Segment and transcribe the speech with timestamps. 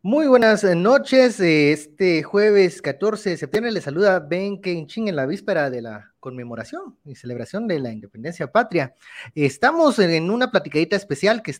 [0.00, 1.38] Muy buenas noches.
[1.40, 6.96] Este jueves 14 de septiembre le saluda Ben Ching en la víspera de la conmemoración
[7.04, 8.94] y celebración de la independencia patria.
[9.34, 11.50] Estamos en una platicadita especial que,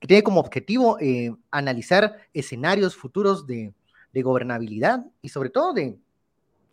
[0.00, 3.72] que tiene como objetivo eh, analizar escenarios futuros de,
[4.12, 5.98] de gobernabilidad y sobre todo de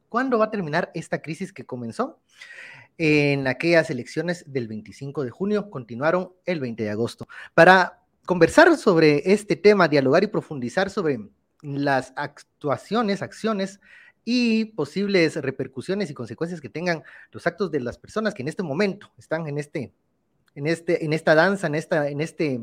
[0.09, 2.19] cuándo va a terminar esta crisis que comenzó
[2.97, 7.27] en aquellas elecciones del 25 de junio, continuaron el 20 de agosto.
[7.53, 11.19] Para conversar sobre este tema, dialogar y profundizar sobre
[11.61, 13.79] las actuaciones, acciones
[14.25, 18.63] y posibles repercusiones y consecuencias que tengan los actos de las personas que en este
[18.63, 19.93] momento están en este,
[20.55, 22.61] en este, en esta danza, en esta, en este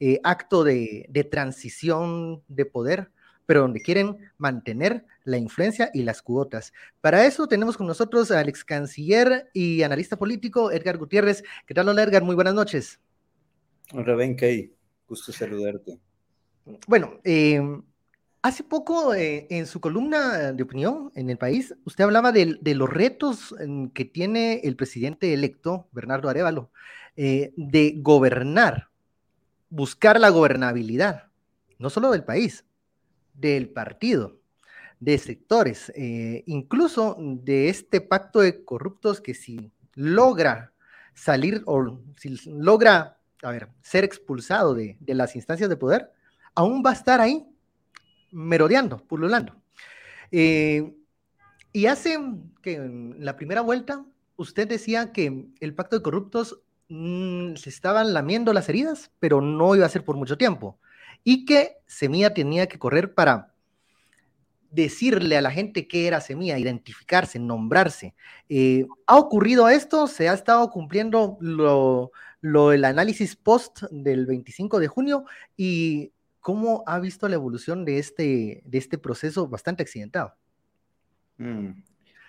[0.00, 3.10] eh, acto de, de transición de poder,
[3.46, 6.72] pero donde quieren mantener la influencia y las cuotas.
[7.00, 11.42] Para eso tenemos con nosotros al ex canciller y analista político Edgar Gutiérrez.
[11.66, 12.22] ¿Qué tal, hola Edgar?
[12.22, 13.00] Muy buenas noches.
[13.92, 14.72] Ben Kay.
[15.08, 15.98] Gusto saludarte.
[16.86, 17.82] Bueno, em,
[18.42, 22.88] hace poco eh, en su columna de opinión en el país, usted hablaba de, los
[22.88, 26.70] retos em, que tiene el presidente electo, Bernardo Arevalo,
[27.22, 28.88] eh, de gobernar,
[29.68, 31.24] buscar la gobernabilidad,
[31.78, 32.64] no solo del país,
[33.34, 34.38] del partido,
[35.00, 40.72] de sectores, eh, incluso de este pacto de corruptos que si logra
[41.12, 46.10] salir o si logra a ver, ser expulsado de, las instancias de poder,
[46.54, 47.46] aún va a estar ahí
[48.30, 49.54] merodeando, pululando.
[50.32, 50.90] Eh,
[51.70, 52.18] y hace
[52.62, 54.06] que en la primera vuelta
[54.38, 59.74] usted decía que el pacto de corruptos mm, se estaban lamiendo las heridas, pero no
[59.74, 60.78] iba a ser por mucho tiempo.
[61.24, 63.54] Y que Semilla tenía que correr para
[64.70, 68.14] decirle a la gente qué era Semilla, identificarse, nombrarse.
[68.48, 70.06] Eh, ¿Ha ocurrido esto?
[70.06, 75.24] ¿Se ha estado cumpliendo lo, lo, el análisis post del 25 de junio
[75.56, 80.34] y cómo ha visto la evolución de este, de este proceso bastante accidentado.
[81.38, 81.82] Mm,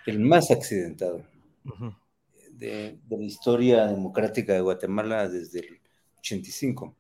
[0.05, 1.23] el más accidentado
[2.61, 5.79] de, la historia democrática de Guatemala desde el
[6.19, 6.95] 85.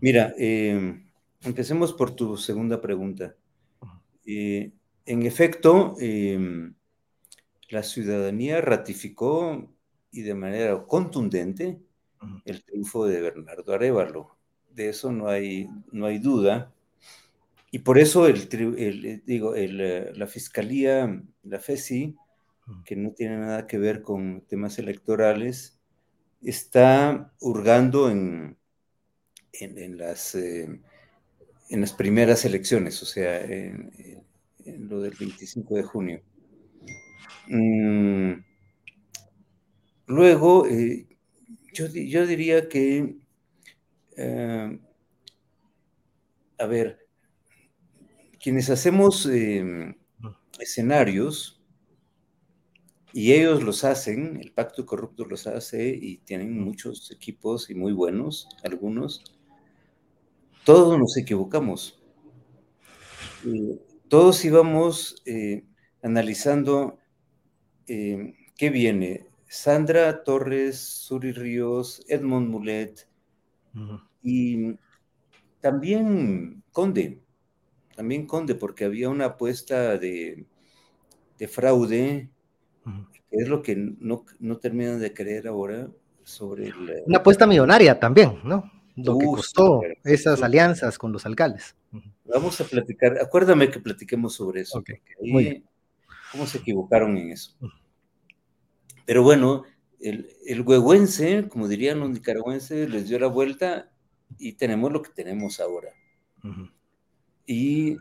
[0.00, 1.00] Mira, eh,
[1.42, 3.36] empecemos por tu segunda pregunta.
[4.26, 4.72] Eh,
[5.06, 6.74] en efecto, em,
[7.70, 9.72] la ciudadanía ratificó
[10.10, 11.80] y de manera contundente
[12.44, 14.36] el triunfo de Bernardo Arevalo.
[14.70, 16.72] De eso no hay, no hay duda.
[17.70, 22.14] Y por eso el, eh, digo, eh, la fiscalía, la FESI,
[22.84, 25.80] que no tiene nada que ver con temas electorales,
[26.42, 28.56] está hurgando en,
[29.52, 30.80] en, las, eh,
[31.70, 33.90] en las primeras elecciones, o sea, en,
[34.64, 36.22] lo del 25 de junio.
[37.48, 38.32] Mm,
[40.06, 40.66] luego,
[41.72, 43.16] yo, diría que,
[44.16, 44.78] eh,
[46.58, 47.08] a ver,
[48.40, 49.94] quienes hacemos em,
[50.58, 51.61] escenarios,
[53.12, 57.92] y ellos los hacen, el Pacto Corrupto los hace y tienen muchos equipos y muy
[57.92, 59.22] buenos, algunos,
[60.64, 62.00] todos nos equivocamos.
[64.08, 65.64] todos íbamos eh,
[66.02, 66.98] analizando
[67.86, 73.06] em, qué viene, Sandra Torres, Suri Ríos, Edmond Mulet
[74.22, 74.76] y
[75.60, 77.20] también Conde,
[77.94, 80.46] también Conde, porque había una apuesta de,
[81.48, 82.30] fraude,
[83.30, 84.24] es lo que no,
[84.58, 85.88] terminan de creer ahora
[86.24, 87.02] sobre el...
[87.06, 88.70] Una apuesta millonaria también, ¿no?
[88.96, 91.74] Lo que costó esas alianzas con los alcaldes.
[92.24, 94.82] Vamos a platicar, acuérdame que platiquemos sobre eso,
[96.30, 97.56] cómo se equivocaron en eso.
[99.06, 99.64] Pero bueno,
[100.00, 103.90] el, el huehuense, como dirían los nicaragüenses, les dio la vuelta
[104.38, 105.90] y tenemos lo que tenemos ahora.
[107.46, 107.96] Y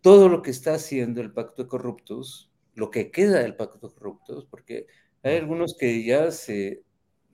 [0.00, 2.47] todo lo que está haciendo el pacto de corruptos,
[2.78, 4.86] lo que queda del pacto de corruptos, porque
[5.24, 6.84] hay algunos que ya se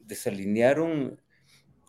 [0.01, 1.21] desalinearon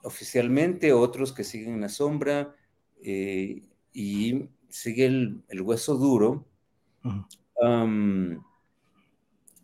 [0.03, 2.53] oficialmente, otros que siguen en la sombra
[3.01, 3.63] eh,
[3.93, 6.45] y sigue el, hueso duro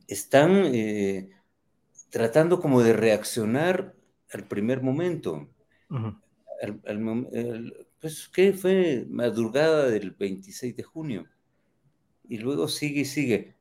[0.07, 1.29] están eh,
[2.09, 3.93] tratando como de reaccionar
[4.31, 5.49] al primer momento.
[7.99, 9.05] pues, ¿qué fue?
[9.09, 11.25] Madrugada del 26 de junio.
[12.29, 13.60] Y luego sigue y sigue.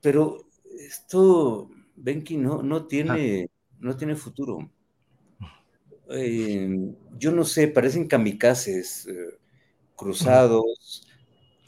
[0.00, 0.46] Pero
[0.78, 4.70] esto, Benki, no, no, tiene, no tiene futuro.
[6.10, 9.38] Eh, yo no sé, parecen kamikazes, eh,
[9.94, 11.06] cruzados,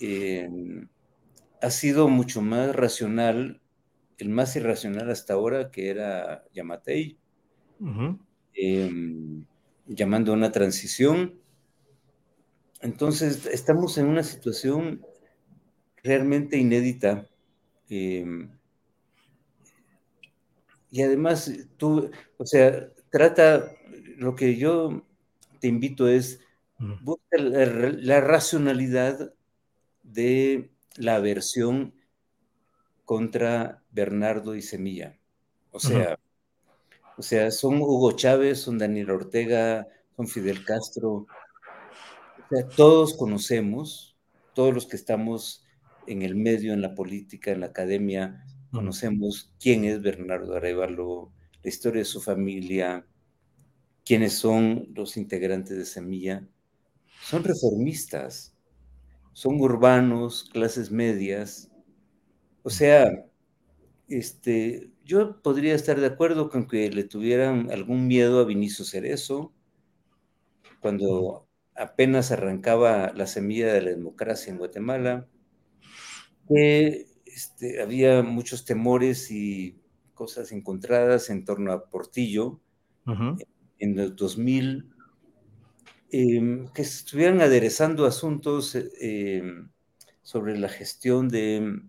[0.01, 0.89] em,
[1.61, 3.61] ha sido mucho más racional,
[4.19, 7.19] el más irracional hasta ahora, que era Yamatei,
[9.87, 11.41] llamando a una transición.
[12.81, 15.03] Entonces, estamos en una situación
[16.03, 17.29] realmente inédita.
[17.95, 18.49] Em,
[20.91, 23.71] y además, tú, o sea, trata,
[24.17, 25.05] lo que yo
[25.61, 26.41] te invito es,
[27.03, 29.35] busca la, racionalidad
[30.03, 31.95] de la aversión
[33.05, 35.19] contra Bernardo y Semilla.
[35.71, 36.19] O sea,
[37.19, 39.87] o sea, son Hugo Chávez, son Daniel Ortega,
[40.17, 41.11] son Fidel Castro.
[41.11, 44.17] O sea, todos conocemos,
[44.55, 45.62] todos los que estamos
[46.07, 51.33] en el medio, en la política, en la academia, conocemos quién es Bernardo Arevalo,
[51.63, 53.07] la historia de su familia,
[54.05, 56.47] quiénes son los integrantes de Semilla.
[57.23, 58.57] Son reformistas,
[59.33, 61.71] son urbanos, clases medias.
[62.63, 63.11] O sea,
[64.09, 69.53] este, yo podría estar de acuerdo con que le tuvieran algún miedo a Vinicio Cerezo,
[70.81, 75.29] cuando apenas arrancaba la semilla de la democracia en Guatemala,
[76.53, 79.79] que este, había muchos temores y
[80.15, 82.61] cosas encontradas en torno a Portillo
[83.79, 84.91] en el 2000,
[86.11, 89.71] em, que estuvieran aderezando asuntos em,
[90.23, 91.81] sobre la gestión de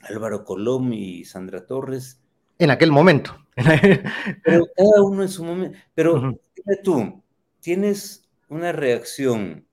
[0.00, 2.20] Álvaro Colom y Sandra Torres.
[2.58, 3.36] En aquel momento.
[4.44, 5.78] Pero cada uno en su momento.
[5.94, 7.22] Pero dime tú,
[7.60, 9.66] ¿tienes una reacción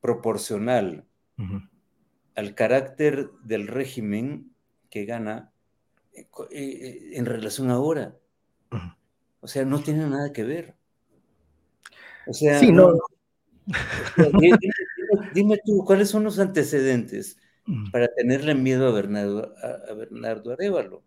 [0.00, 1.04] proporcional
[2.40, 4.50] al carácter del régimen
[4.88, 5.52] que gana
[6.14, 8.16] eh, eh, en relación ahora.
[9.40, 10.74] O sea, no tiene nada que ver.
[12.26, 12.94] O sea, sí, no.
[15.34, 17.38] dime, tú, ¿cuáles son los antecedentes
[17.92, 21.02] para tenerle miedo a Bernardo, a, Bernardo Arevalo?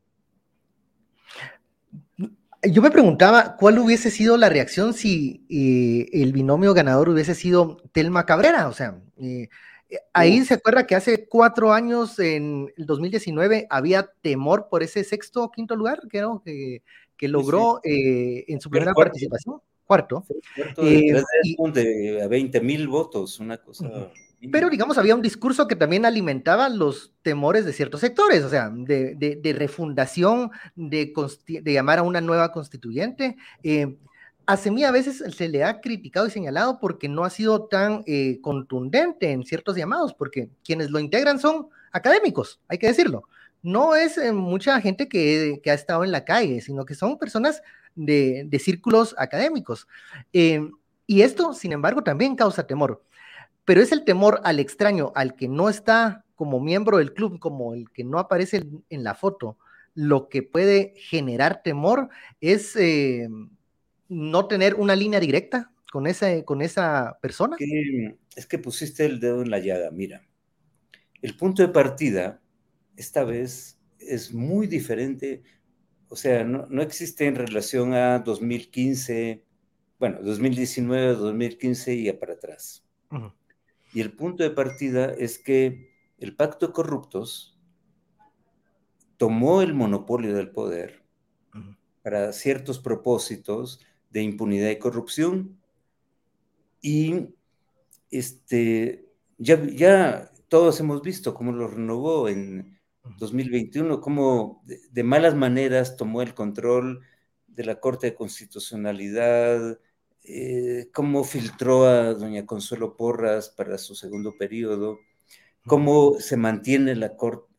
[2.62, 7.78] Yo me preguntaba cuál hubiese sido la reacción si eh, el binomio ganador hubiese sido
[7.92, 8.68] Telma Cabrera.
[8.68, 9.50] O sea, eh,
[10.14, 15.44] ahí se acuerda que hace cuatro años, en el 2019, había temor por ese sexto
[15.44, 16.84] o quinto lugar, creo, que,
[17.18, 19.62] que logró eh, en su primera participación.
[19.86, 20.26] Cuarto.
[20.78, 21.22] Eh,
[21.74, 24.10] de 20 mil votos, una cosa.
[24.52, 28.70] Pero digamos, había un discurso que también alimentaba los temores de ciertos sectores, o sea,
[28.70, 31.14] de, de, refundación, de,
[31.48, 33.38] de, llamar a una nueva constituyente.
[33.64, 33.98] Eh,
[34.46, 38.04] a Semilla a veces se le ha criticado y señalado porque no ha sido tan
[38.06, 43.24] eh, contundente en ciertos llamados, porque quienes lo integran son académicos, hay que decirlo.
[43.62, 47.62] No es eh, mucha gente que, ha estado en la calle, sino que son personas
[47.96, 49.88] de, círculos académicos.
[50.34, 50.70] Eh,
[51.08, 53.04] y esto, sin embargo, también causa temor.
[53.64, 57.74] Pero es el temor al extraño, al que no está como miembro del club, como
[57.74, 59.58] el que no aparece en la foto,
[59.96, 62.10] lo que puede generar temor
[62.42, 62.76] es
[64.14, 67.58] no tener una línea directa con esa, con esa persona?
[68.36, 70.26] es que pusiste el dedo en la llaga, mira.
[71.22, 72.42] El punto de partida,
[72.98, 75.44] esta vez, es muy diferente,
[76.10, 79.44] o sea, no, existe en relación a 2015,
[80.00, 82.86] bueno, 2019, 2015 y para atrás.
[83.94, 87.60] Y el punto de partida es que el pacto de corruptos
[89.18, 91.04] tomó el monopolio del poder
[92.02, 93.80] para ciertos propósitos
[94.14, 95.60] de impunidad y corrupción.
[96.82, 97.30] Y
[98.12, 102.80] este, ya, ya todos hemos visto cómo lo renovó en
[103.18, 107.02] 2021, cómo de, malas maneras tomó el control
[107.48, 109.80] de la Corte de Constitucionalidad,
[110.24, 115.00] eh, cómo filtró a doña Consuelo Porras para su segundo periodo,
[115.66, 117.52] cómo se mantiene la Corte,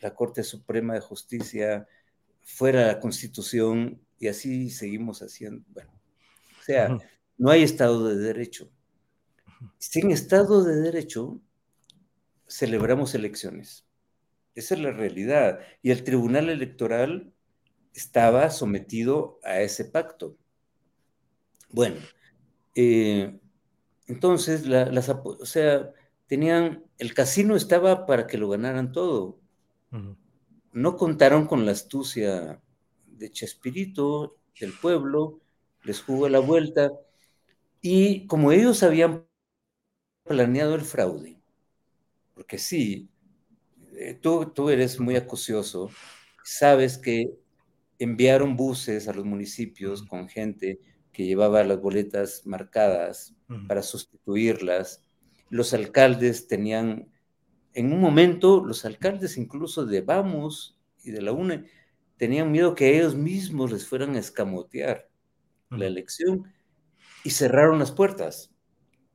[0.00, 1.86] la Corte Suprema de Justicia
[2.42, 5.64] fuera de la Constitución y así seguimos haciendo.
[5.68, 5.90] Bueno,
[6.58, 6.98] o sea,
[7.36, 8.70] no hay Estado de Derecho.
[9.78, 11.40] Sin Estado de Derecho,
[12.46, 13.86] celebramos elecciones.
[14.54, 15.60] Esa es la realidad.
[15.82, 17.32] Y el Tribunal Electoral
[17.94, 20.36] estaba sometido a ese pacto.
[21.70, 21.96] Bueno,
[22.74, 23.38] eh,
[24.06, 25.92] entonces, las, o sea,
[26.26, 29.38] tenían, el casino estaba para que lo ganaran todo.
[30.72, 32.60] No contaron con la astucia
[33.18, 35.40] de Chespirito, del pueblo,
[35.84, 36.90] les jugó la vuelta,
[37.80, 39.26] y como ellos habían
[40.24, 41.40] planeado el fraude,
[42.34, 43.08] porque sí,
[43.94, 45.90] eh, tú, tú eres muy acucioso,
[46.44, 47.30] sabes que
[47.98, 50.80] enviaron buses a los municipios con gente
[51.12, 53.34] que llevaba las boletas marcadas
[53.66, 55.02] para sustituirlas.
[55.50, 57.10] Los alcaldes tenían
[57.74, 61.64] en un momento los alcaldes incluso de Vamos y de la UNE
[62.18, 65.08] tenían miedo que ellos mismos les fueran a escamotear
[65.70, 66.52] la elección
[67.24, 68.52] y cerraron las puertas,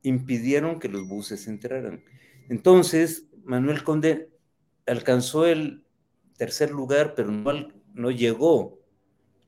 [0.01, 2.03] impidieron que los buses entraran.
[2.49, 4.29] Entonces, Manuel Conde
[4.87, 5.85] alcanzó el
[6.37, 8.79] tercer lugar, pero no, no llegó.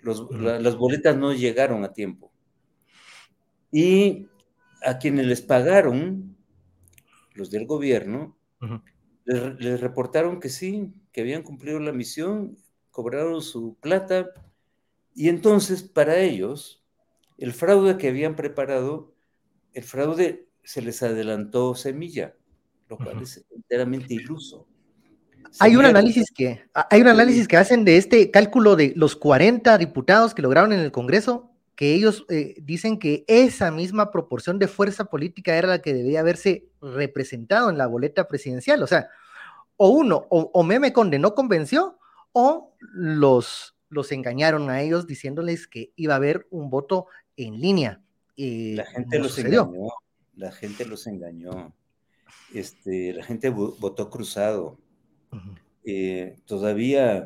[0.02, 2.32] las boletas no llegaron a tiempo.
[3.72, 4.28] Y
[4.84, 6.38] a quienes les pagaron,
[7.34, 8.38] los del gobierno,
[9.26, 12.58] les, reportaron que sí, que habían cumplido la misión,
[12.96, 14.30] cobraron su plata,
[15.14, 16.82] y entonces para ellos,
[17.38, 19.14] el fraude que habían preparado,
[19.74, 22.36] el fraude se les adelantó semilla,
[22.88, 24.66] lo cual es enteramente iluso.
[25.60, 29.78] Hay un, análisis que, hay un análisis que hacen de este cálculo de los 40
[29.78, 34.70] diputados que lograron en el Congreso, que ellos eh, dicen que esa misma proporción de
[34.70, 38.82] fuerza política era la que debía haberse representado en la boleta presidencial.
[38.84, 39.10] O sea,
[39.78, 41.95] o uno, o, Meme Conde no convenció,
[42.38, 48.02] o los, los engañaron a ellos diciéndoles que iba a haber un voto en línea.
[48.36, 49.72] la gente los engañó,
[50.36, 51.74] la gente los engañó.
[52.54, 54.78] Este, la gente votó cruzado.
[55.86, 57.26] Eh, todavía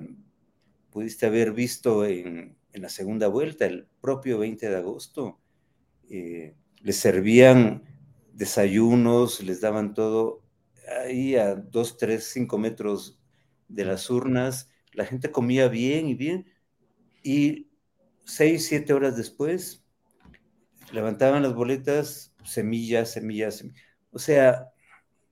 [0.91, 5.39] pudiste haber visto en, en la segunda vuelta, el propio 20 de agosto,
[6.11, 7.83] eh, les servían
[8.33, 10.43] desayunos, les daban todo
[11.03, 13.19] ahí a 2, 3, 5 metros
[13.67, 16.45] de las urnas, la gente comía bien y bien,
[17.23, 17.69] y
[18.25, 19.81] 6, 7 horas después
[20.91, 23.63] levantaban las boletas, semillas, semillas,
[24.11, 24.73] o sea,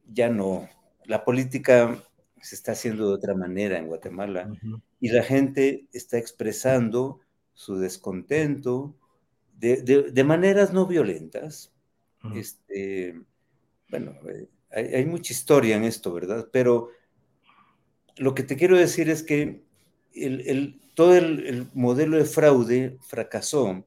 [0.05, 0.69] ya no,
[1.03, 2.01] la política
[2.41, 4.49] se está haciendo de otra manera en Guatemala
[5.01, 7.19] y la gente está expresando
[7.53, 8.95] su descontento
[9.57, 11.73] de, maneras no violentas.
[12.33, 13.19] este,
[13.89, 16.47] bueno, eh, hay, mucha historia en esto, ¿verdad?
[16.53, 16.89] Pero
[18.17, 19.63] lo que te quiero decir es que
[20.13, 23.85] el, todo el, modelo de fraude fracasó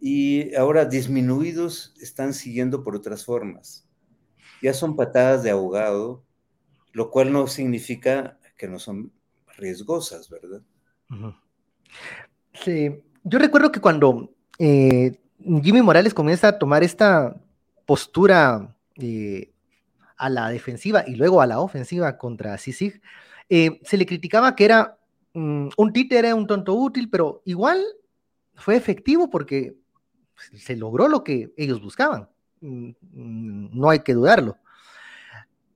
[0.00, 3.84] y ahora disminuidos están siguiendo por otras formas.
[4.62, 6.22] Ya son patadas de ahogado,
[6.92, 9.12] lo cual no significa que no son
[9.56, 10.62] riesgosas, ¿verdad?
[12.52, 17.36] Sí, yo recuerdo que cuando eh, Jimmy Morales comienza a tomar esta
[17.86, 19.52] postura eh,
[20.18, 23.00] a la defensiva y luego a la ofensiva contra Sisig,
[23.48, 24.98] eh, se le criticaba que era
[25.34, 27.82] mm, un títere, un tonto útil, pero igual
[28.54, 29.76] fue efectivo porque
[30.54, 32.28] se logró lo que ellos buscaban.
[32.60, 34.58] Mm, mm, no hay que dudarlo.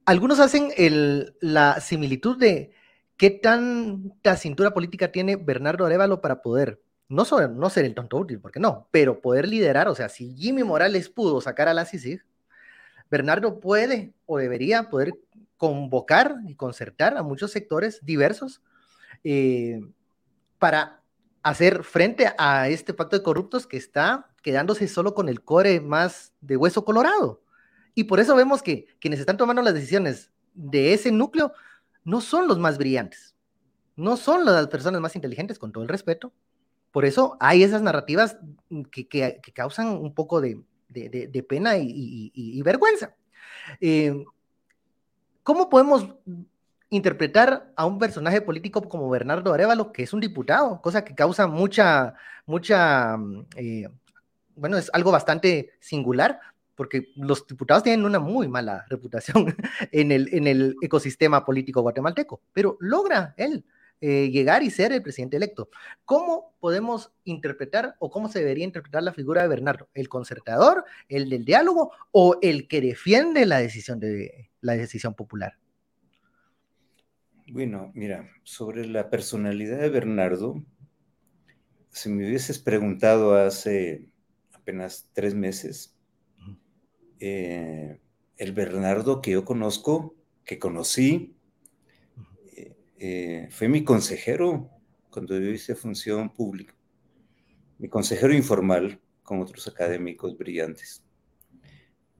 [0.04, 0.70] Algunos hacen
[1.40, 2.74] la similitud de
[3.22, 8.58] ¿Qué tanta cintura política tiene Bernardo Arevalo para poder, no, ser el tonto útil, porque
[8.58, 9.86] no, pero poder liderar?
[9.86, 12.24] O sea, si Jimmy Morales pudo sacar a la CICIG,
[13.12, 15.12] Bernardo puede o debería poder
[15.58, 18.62] convocar y concertar a muchos sectores diversos
[19.22, 19.82] eh,
[20.58, 21.02] para
[21.42, 26.32] hacer frente a este pacto de corruptos que está quedándose solo con el core más
[26.40, 27.42] de hueso colorado.
[27.94, 31.52] Y por eso vemos que quienes están tomando las decisiones de ese núcleo
[32.04, 33.36] no son los más brillantes,
[33.94, 36.32] no son las personas más inteligentes, con todo el respeto.
[36.90, 38.38] Por eso hay esas narrativas
[38.90, 40.62] que, causan un poco de,
[41.48, 43.14] pena y, vergüenza.
[43.80, 44.24] Eh,
[45.42, 46.06] ¿Cómo podemos
[46.90, 51.46] interpretar a un personaje político como Bernardo Arevalo, que es un diputado, cosa que causa
[51.46, 53.16] mucha, mucha,
[53.56, 53.88] eh,
[54.54, 56.38] bueno, es algo bastante singular,
[56.74, 59.56] porque los diputados tienen una muy mala reputación
[59.90, 63.64] en el, en el ecosistema político guatemalteco, pero logra él
[64.04, 65.70] eh, llegar y ser el presidente electo.
[66.04, 69.88] ¿Cómo podemos interpretar o cómo se debería interpretar la figura de Bernardo?
[69.94, 75.56] ¿El concertador, el del diálogo o el que defiende la decisión, de, la decisión popular?
[77.46, 80.64] Bueno, mira, sobre la personalidad de Bernardo,
[81.90, 84.08] si me hubieses preguntado hace
[84.52, 85.96] apenas tres meses,
[87.20, 88.00] eh,
[88.36, 91.36] el Bernardo que yo conozco, que conocí,
[93.02, 94.70] eh, eh, fue mi consejero
[95.10, 96.74] cuando yo hice función pública,
[97.78, 101.04] mi consejero informal con otros académicos brillantes.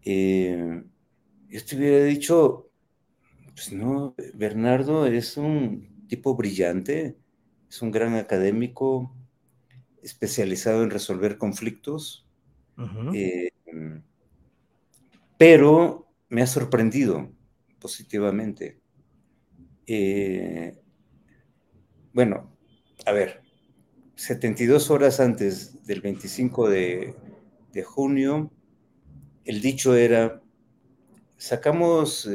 [0.05, 2.71] yo te hubiera dicho,
[3.55, 7.17] pues no, Bernardo es un tipo brillante,
[7.69, 9.15] es un gran académico
[10.03, 12.27] especializado en resolver conflictos
[15.43, 17.29] pero me ha sorprendido
[17.81, 18.81] positivamente.
[19.87, 20.79] Eh,
[22.13, 22.57] bueno,
[23.07, 23.43] a ver,
[24.17, 27.15] 72 horas antes del 25 de,
[27.85, 28.51] junio,
[29.45, 30.43] el dicho era,
[31.37, 32.29] sacamos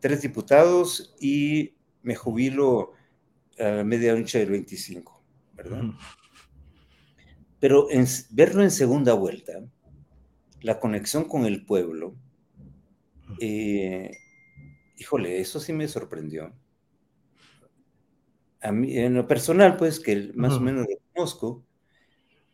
[0.00, 2.92] tres diputados y me jubilo
[3.58, 5.22] a la medianoche del 25,
[5.54, 5.82] ¿verdad?
[7.58, 9.52] Pero en, verlo en segunda vuelta,
[10.60, 12.14] la conexión con el pueblo,
[13.40, 14.10] eh,
[14.96, 16.52] híjole, eso sí me sorprendió.
[18.60, 21.64] A mí, en lo personal, pues, que más o menos lo conozco,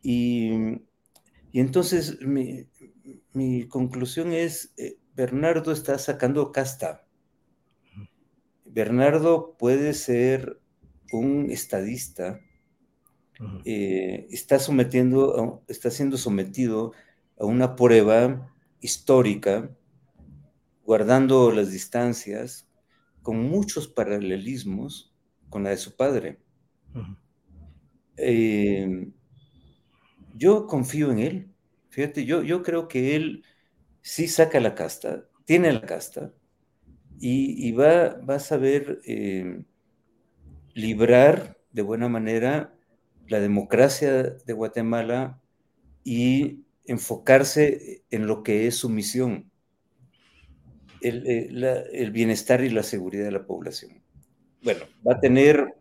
[0.02, 0.80] y,
[1.52, 7.06] entonces mi, conclusión es, eh, Bernardo está sacando casta.
[8.64, 10.60] Bernardo puede ser
[11.12, 12.40] un estadista,
[13.64, 16.92] eh, está sometiendo, está siendo sometido
[17.38, 19.70] a una prueba histórica,
[20.90, 22.68] guardando las distancias,
[23.22, 25.14] con muchos paralelismos
[25.48, 26.40] con la de su padre.
[28.16, 29.08] Eh,
[30.34, 31.54] yo confío en él.
[31.90, 33.44] Fíjate, yo, yo creo que él
[34.02, 36.32] sí saca la casta, tiene la casta,
[37.20, 39.62] y, va, va, a saber eh,
[40.74, 42.74] librar de buena manera
[43.28, 45.40] la democracia de Guatemala
[46.02, 49.49] y enfocarse en lo que es su misión,
[51.00, 54.02] el, eh, el, bienestar y la seguridad de la población.
[54.62, 55.74] Bueno, va a tener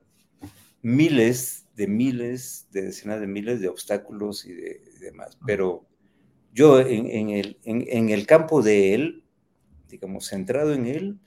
[0.82, 5.86] miles de miles, de decenas de miles de obstáculos y, de, demás, pero
[6.54, 9.24] yo en, el, en, el campo de él,
[9.88, 11.20] digamos, centrado en él,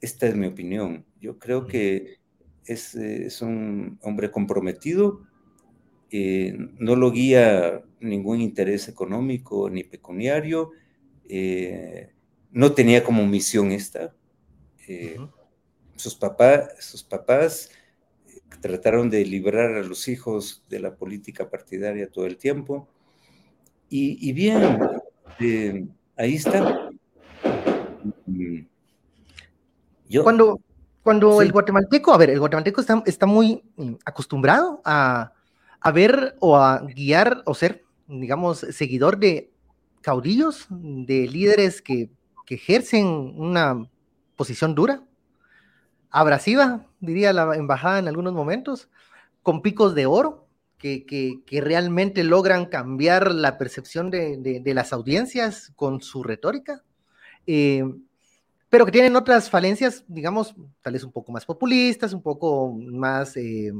[0.00, 1.04] esta es mi opinión.
[1.20, 2.18] Yo creo que
[2.66, 5.22] es, es un hombre comprometido,
[6.10, 10.70] eh, no lo guía ningún interés económico ni pecuniario,
[11.28, 12.13] eh,
[12.54, 14.14] no tenía como misión esta.
[14.86, 15.18] Eh,
[15.96, 17.70] sus, papás sus papás
[18.60, 22.88] trataron de librar a los hijos de la política partidaria todo el tiempo.
[23.90, 24.80] Y, bien,
[26.16, 26.90] ahí está.
[30.22, 30.60] cuando
[31.04, 35.32] cuando el guatemalteco, a ver, el guatemalteco está, está muy mm, acostumbrado a,
[35.78, 39.52] a, ver o a guiar o ser, digamos, seguidor de
[40.00, 42.08] caudillos, de líderes que,
[42.44, 43.88] que ejercen una
[44.36, 45.02] posición dura,
[46.10, 48.88] abrasiva, diría la embajada en algunos momentos,
[49.42, 50.44] con picos de oro,
[50.78, 51.06] que,
[51.46, 56.82] que, realmente logran cambiar la percepción de, de, las audiencias con su retórica.
[57.46, 57.84] Eh,
[58.68, 63.34] pero que tienen otras falencias, digamos, tal vez un poco más populistas, un poco más
[63.38, 63.72] eh,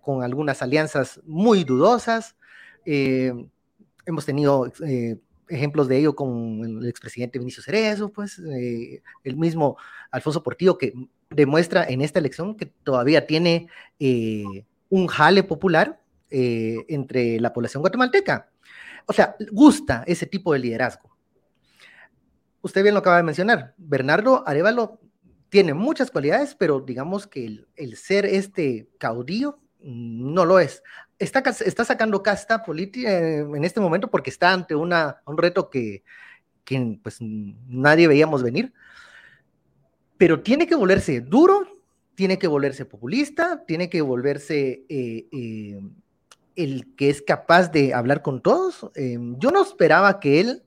[0.00, 2.36] con algunas alianzas muy dudosas.
[2.84, 3.32] Eh,
[4.04, 4.70] hemos tenido
[5.48, 9.76] ejemplos de ello con el expresidente Vinicio Cerezo, pues el mismo
[10.10, 10.92] Alfonso Portillo que
[11.30, 13.68] demuestra en esta elección que todavía tiene
[14.88, 18.50] un jale popular entre la población guatemalteca.
[19.06, 21.16] O sea, gusta ese tipo de liderazgo
[22.66, 25.00] usted bien lo acaba de mencionar, Bernardo Arevalo
[25.48, 30.82] tiene muchas cualidades, pero digamos que el, ser este caudillo mm, no lo es.
[31.18, 35.70] Está, está sacando casta política eh, en este momento porque está ante una, un reto
[35.70, 36.02] que,
[36.64, 38.74] que pues, nadie veíamos venir,
[40.18, 41.66] pero tiene que volverse duro,
[42.14, 45.80] tiene que volverse populista, tiene que volverse eh, eh,
[46.54, 48.90] el que es capaz de hablar con todos.
[48.94, 50.62] yo no esperaba que él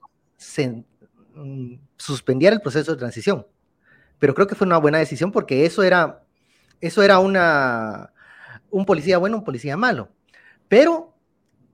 [1.34, 3.46] mm, suspendiera el proceso de transición.
[4.18, 6.22] Pero creo que fue una buena decisión porque eso era,
[6.80, 10.08] eso era un policía bueno, un policía malo.
[10.70, 11.16] Pero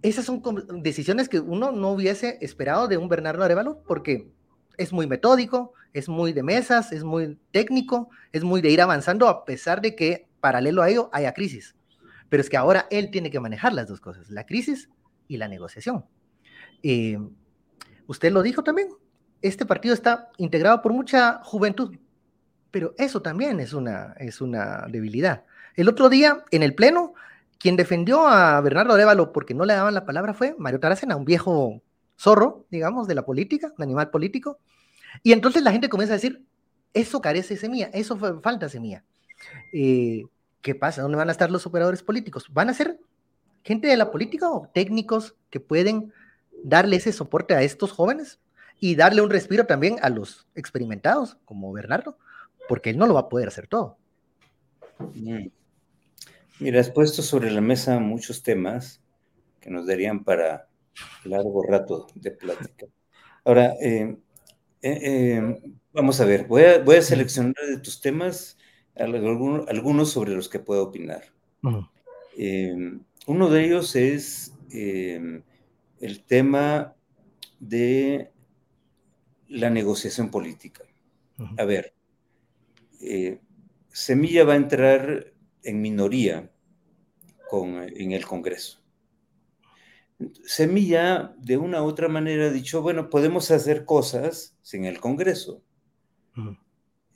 [0.00, 0.42] esas son
[0.82, 4.32] decisiones que uno no hubiese esperado de un Bernardo Arevalo porque
[4.78, 9.28] es muy metódico, es muy de mesas, es muy técnico, es muy de ir avanzando
[9.28, 11.76] a pesar de que paralelo a ello haya crisis.
[12.30, 14.88] Pero es que ahora él tiene que manejar las dos cosas, la crisis
[15.28, 16.06] y la negociación.
[16.82, 17.18] Eh,
[18.06, 18.88] usted lo dijo también,
[19.42, 21.98] este partido está integrado por mucha juventud,
[22.70, 25.44] pero eso también es una, es una debilidad.
[25.74, 27.12] El otro día, en el Pleno,
[27.58, 31.24] quien defendió a Bernardo Arevalo porque no le daban la palabra fue Mario Taracena, un
[31.24, 31.82] viejo
[32.18, 34.58] zorro, digamos, de la política, un animal político.
[35.22, 36.44] Y entonces la gente comienza a decir,
[36.94, 39.04] eso carece semilla, eso falta semilla.
[39.72, 40.24] Eh,
[40.62, 41.02] ¿Qué pasa?
[41.02, 42.46] ¿Dónde van a estar los operadores políticos?
[42.52, 42.98] ¿Van a ser
[43.62, 46.12] gente de la política o técnicos que pueden
[46.62, 48.40] darle ese soporte a estos jóvenes?
[48.78, 52.18] y darle un respiro también a los experimentados, como Bernardo,
[52.68, 53.96] porque él no lo va a poder hacer todo.
[55.14, 55.46] Mm.
[56.58, 59.02] Mira, has puesto sobre la mesa muchos temas
[59.60, 60.68] que nos darían para
[61.24, 62.86] largo rato de plática.
[63.44, 64.16] Ahora, eh,
[64.80, 68.56] eh, eh, vamos a ver, voy a, voy a, seleccionar de tus temas
[68.94, 71.24] algunos, sobre los que puedo opinar.
[71.62, 76.94] uno de ellos es el tema
[77.60, 78.30] de
[79.48, 80.84] la negociación política.
[81.58, 81.92] A ver,
[83.90, 85.35] Semilla va a entrar
[85.66, 86.50] en minoría
[87.50, 88.82] con, en el Congreso.
[90.44, 95.62] Semilla, de una u otra manera, ha dicho, bueno, podemos hacer cosas sin el Congreso.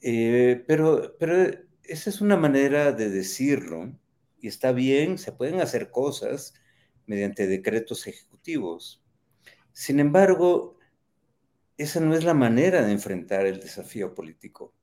[0.02, 1.34] Eh, pero, pero
[1.84, 3.92] esa es una manera de decirlo,
[4.40, 6.54] y está bien, se pueden hacer cosas
[7.06, 9.02] mediante decretos ejecutivos.
[9.72, 10.76] Sin embargo,
[11.76, 14.74] esa no es la manera de enfrentar el desafío político.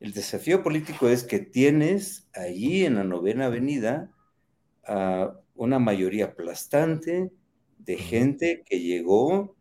[0.00, 4.12] El desafío político es que tienes allí en la novena avenida
[4.84, 7.32] a una mayoría aplastante
[7.78, 9.56] de gente que llegó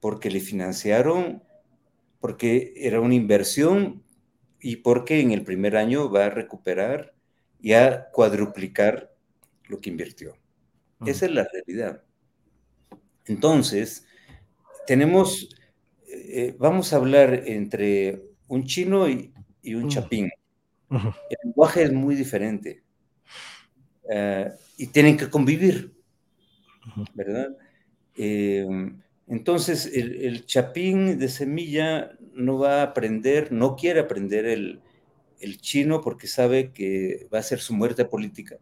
[0.00, 1.42] porque le financiaron,
[2.20, 4.04] porque era una inversión
[4.60, 7.14] y porque en el primer año va a recuperar
[7.60, 9.14] y a cuadruplicar
[9.64, 10.36] lo que invirtió.
[11.04, 12.02] Esa es la realidad.
[13.26, 14.06] Entonces,
[14.86, 15.54] tenemos,
[16.08, 19.32] eh, vamos a hablar entre un chino y,
[19.74, 20.30] un chapín.
[20.90, 22.82] El lenguaje es muy diferente.
[24.08, 25.92] Eh, y tienen que convivir,
[27.14, 27.56] ¿verdad?
[28.16, 28.66] Eh,
[29.26, 34.80] entonces, el, chapín de semilla no va a aprender, no quiere aprender el,
[35.60, 38.58] chino porque sabe que va a ser su muerte política.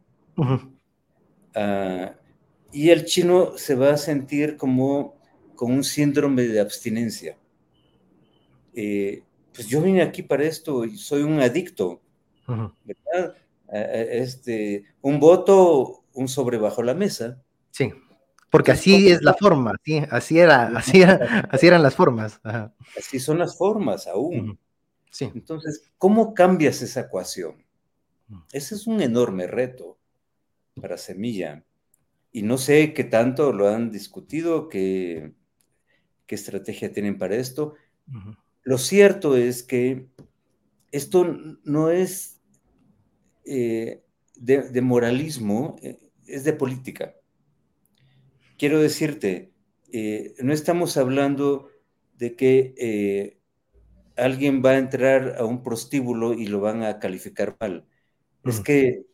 [1.54, 2.14] Ah,
[2.72, 5.16] y el chino se va a sentir como
[5.54, 7.38] con un síndrome de abstinencia.
[8.74, 9.22] Eh,
[9.54, 12.02] pues yo vine aquí para esto y soy un adicto,
[12.46, 13.36] ¿verdad?
[13.70, 17.42] este, un voto, un sobre bajo la mesa.
[17.70, 17.92] Sí,
[18.54, 20.00] porque así es la forma, ¿sí?
[20.10, 22.40] así, era, así, así eran las formas.
[22.96, 24.58] Así son las formas aún.
[25.10, 25.28] Sí.
[25.34, 27.64] Entonces, ¿cómo cambias esa ecuación?
[28.52, 29.98] Ese es un enorme reto
[30.80, 31.64] para Semilla.
[32.30, 35.32] Y no sé qué tanto lo han discutido, qué,
[36.26, 37.74] qué estrategia tienen para esto.
[38.64, 40.09] Lo cierto es que
[40.90, 42.40] esto no es
[43.44, 44.03] eh,
[44.37, 47.14] de, moralismo, eh, es de política.
[48.57, 49.53] Quiero decirte,
[49.92, 51.68] eh, no estamos hablando
[52.16, 53.38] de que
[54.16, 57.87] alguien va a entrar a un prostíbulo y lo van a calificar mal.
[58.44, 59.05] Es que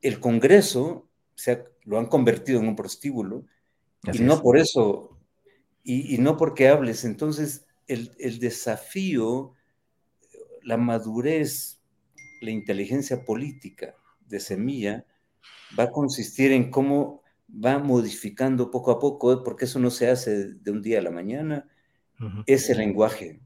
[0.00, 3.44] el Congreso se lo han convertido en un prostíbulo
[4.12, 5.18] y no por eso,
[5.82, 7.04] y, no porque hables.
[7.04, 9.54] Entonces, el, el desafío,
[10.62, 11.82] la madurez
[12.42, 13.94] la inteligencia política
[14.26, 15.06] de Semilla
[15.78, 20.54] va a consistir en cómo va modificando poco a poco, porque eso no se hace
[20.54, 21.68] de un día a la mañana,
[22.46, 23.40] ese lenguaje.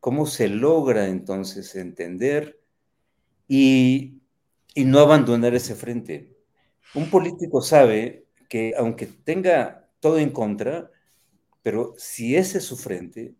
[0.00, 2.60] ¿Cómo se logra entonces entender
[3.46, 4.20] y,
[4.74, 6.36] y no abandonar ese frente?
[6.94, 10.90] Un político sabe que aunque tenga todo en contra,
[11.62, 13.34] pero si ese es su frente,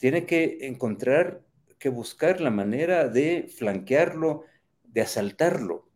[0.00, 1.42] tiene que encontrar
[1.78, 4.44] que buscar la manera de flanquearlo,
[4.84, 5.88] de asaltarlo.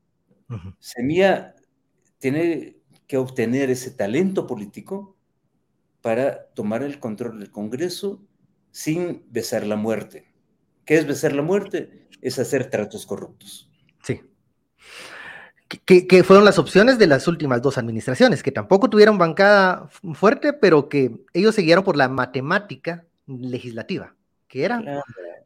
[0.78, 1.56] Semilla
[2.18, 5.16] tiene que obtener ese talento político
[6.00, 8.22] para tomar el control del Congreso
[8.70, 10.32] sin besar la muerte.
[10.84, 12.08] ¿Qué es besar la muerte?
[12.20, 13.70] Es hacer tratos corruptos.
[14.02, 14.20] Sí.
[15.86, 20.88] Que, fueron las opciones de las últimas dos administraciones, que tampoco tuvieron bancada fuerte, pero
[20.90, 24.14] que ellos se guiaron por la matemática legislativa,
[24.48, 25.02] que era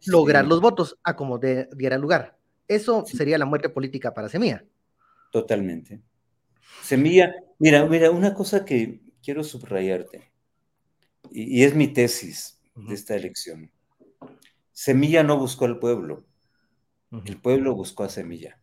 [0.07, 2.37] lograr los votos a como diera lugar.
[2.67, 4.65] Eso sería la muerte política para Semilla.
[5.33, 6.03] Totalmente.
[6.83, 10.31] Semilla, mira, mira, una cosa que quiero subrayarte,
[11.31, 13.71] y, es mi tesis de esta elección.
[14.73, 16.25] Semilla no buscó al pueblo,
[17.25, 18.61] el pueblo buscó a Semilla.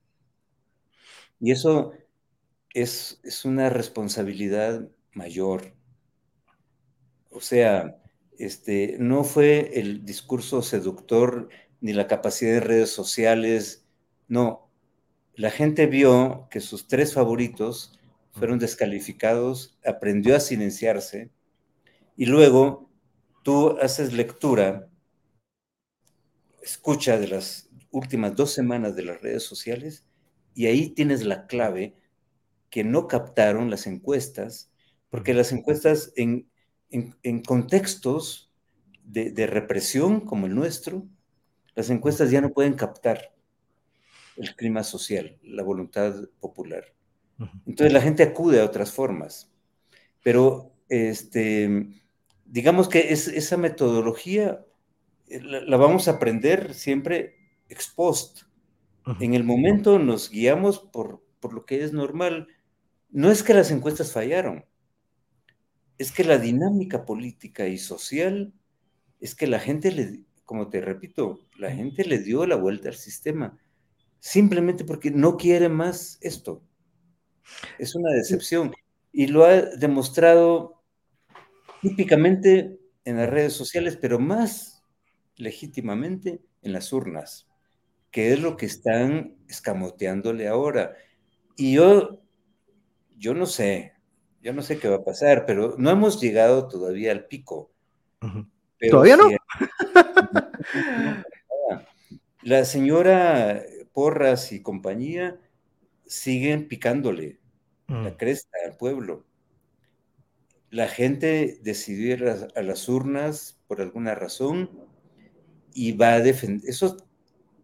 [1.40, 1.94] Y eso
[2.74, 5.74] es, es una responsabilidad mayor.
[7.30, 8.02] O sea,
[8.40, 11.50] este, no fue el discurso seductor
[11.82, 13.86] ni la capacidad de redes sociales,
[14.28, 14.72] no.
[15.36, 18.00] La gente vio que sus tres favoritos
[18.32, 21.32] fueron descalificados, aprendió a silenciarse
[22.18, 22.90] y luego
[23.44, 24.90] tú haces lectura,
[26.64, 30.08] escucha de las últimas dos semanas de las redes sociales
[30.54, 31.96] y ahí tienes la clave
[32.70, 34.72] que no captaron las encuestas,
[35.10, 36.50] porque las encuestas en
[36.90, 38.52] en, contextos
[39.04, 41.04] de, represión como el nuestro,
[41.76, 43.34] las encuestas ya no pueden captar
[44.38, 46.86] el clima social, la voluntad popular.
[47.66, 49.52] Entonces la gente acude a otras formas.
[50.24, 51.88] Pero este,
[52.46, 54.66] digamos que esa metodología
[55.28, 57.36] eh, la, vamos a aprender siempre
[57.70, 58.44] ex post.
[59.20, 62.48] En el momento nos guiamos por, por lo que es normal.
[63.12, 64.66] No es que las encuestas fallaron,
[65.98, 68.54] es que la dinámica política y social
[69.20, 72.96] es que la gente le como te repito, la gente le dio la vuelta al
[72.96, 73.58] sistema,
[74.20, 76.64] simplemente porque no quiere más esto.
[77.80, 78.74] Es una decepción.
[79.12, 80.84] Y lo ha demostrado
[81.82, 84.84] típicamente en las redes sociales, pero más
[85.36, 87.48] legítimamente en las urnas,
[88.12, 90.96] que es lo que están escamoteándole ahora.
[91.58, 92.22] Y yo,
[93.18, 93.94] yo no sé,
[94.46, 97.72] yo no sé qué va a pasar, pero no hemos llegado todavía al pico.
[98.92, 99.28] ¿Todavía no?
[102.44, 105.40] La señora Porras y compañía
[106.06, 107.40] siguen picándole
[107.88, 108.18] la mm.
[108.18, 109.26] cresta al pueblo.
[110.70, 114.70] La gente decidió ir a, las urnas por alguna razón
[115.74, 116.98] y va a defender, eso,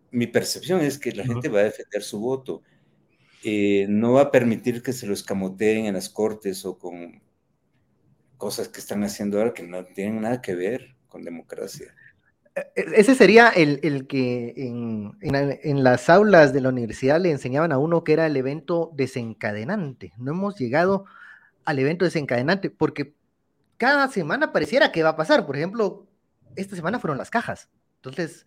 [0.10, 2.64] mi percepción es que la gente va a defender su voto.
[3.44, 7.22] Eh, no va a permitir que se lo escamoteen en las cortes o con
[8.38, 11.94] cosas que están haciendo ahora que no tienen nada que ver con democracia.
[12.56, 17.78] E, e, ese sería el, que en, las aulas de la universidad le enseñaban a
[17.78, 20.14] uno que era el evento desencadenante.
[20.18, 21.06] No hemos llegado
[21.66, 23.14] al evento desencadenante porque
[23.78, 25.48] cada semana pareciera que va a pasar.
[25.48, 26.06] Por ejemplo,
[26.56, 27.70] esta semana fueron las cajas.
[27.96, 28.46] Entonces,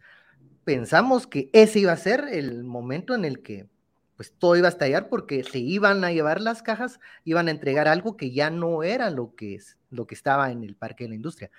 [0.64, 3.68] pensamos que ese iba a ser el momento en el que
[4.16, 7.88] pues todo iba a estallar porque se iban a llevar las cajas, iban a entregar
[7.88, 11.11] algo que ya no era lo que, es, lo que estaba en el parque de
[11.11, 11.50] la industria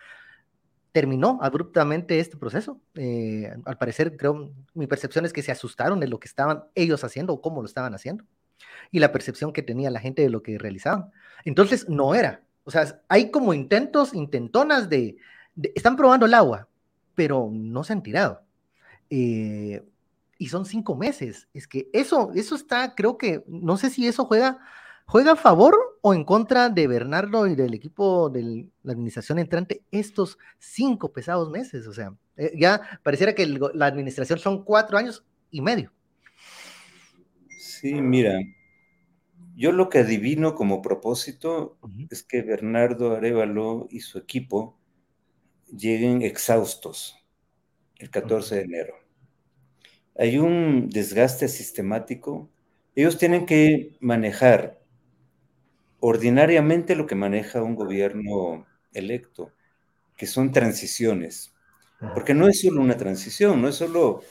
[0.95, 2.79] terminó abruptamente este proceso.
[2.93, 7.03] Eh, al parecer, creo, mi percepción es que se asustaron de lo que estaban ellos
[7.03, 8.23] haciendo o cómo lo estaban haciendo
[8.91, 11.11] y la percepción que tenía la gente de lo que realizaban.
[11.43, 12.43] Entonces, no era.
[12.63, 15.17] O sea, hay como intentos, intentonas de,
[15.75, 16.69] están probando el agua,
[17.13, 18.43] pero no se han tirado.
[19.09, 19.83] Eh,
[20.37, 21.47] y son cinco meses.
[21.53, 24.59] Es que eso, eso está, creo que, no sé si eso juega
[25.07, 29.83] ¿Juega a favor o en contra de Bernardo y del equipo de la administración entrante
[29.91, 31.85] estos cinco pesados meses?
[31.85, 35.91] O sea, eh, ya pareciera que la administración son cuatro años y medio.
[37.59, 38.39] Sí, mira,
[39.55, 41.77] yo lo que adivino como propósito
[42.09, 44.75] es que Bernardo Arevalo y su equipo
[45.67, 47.15] lleguen exhaustos
[47.97, 49.04] el 14 de enero.
[50.17, 52.49] Hay un desgaste sistemático.
[52.95, 54.79] Ellos tienen que manejar
[55.99, 59.51] ordinariamente lo que maneja un gobierno electo,
[60.17, 61.53] que son transiciones.
[62.13, 64.21] Porque no es solo una transición, no es solo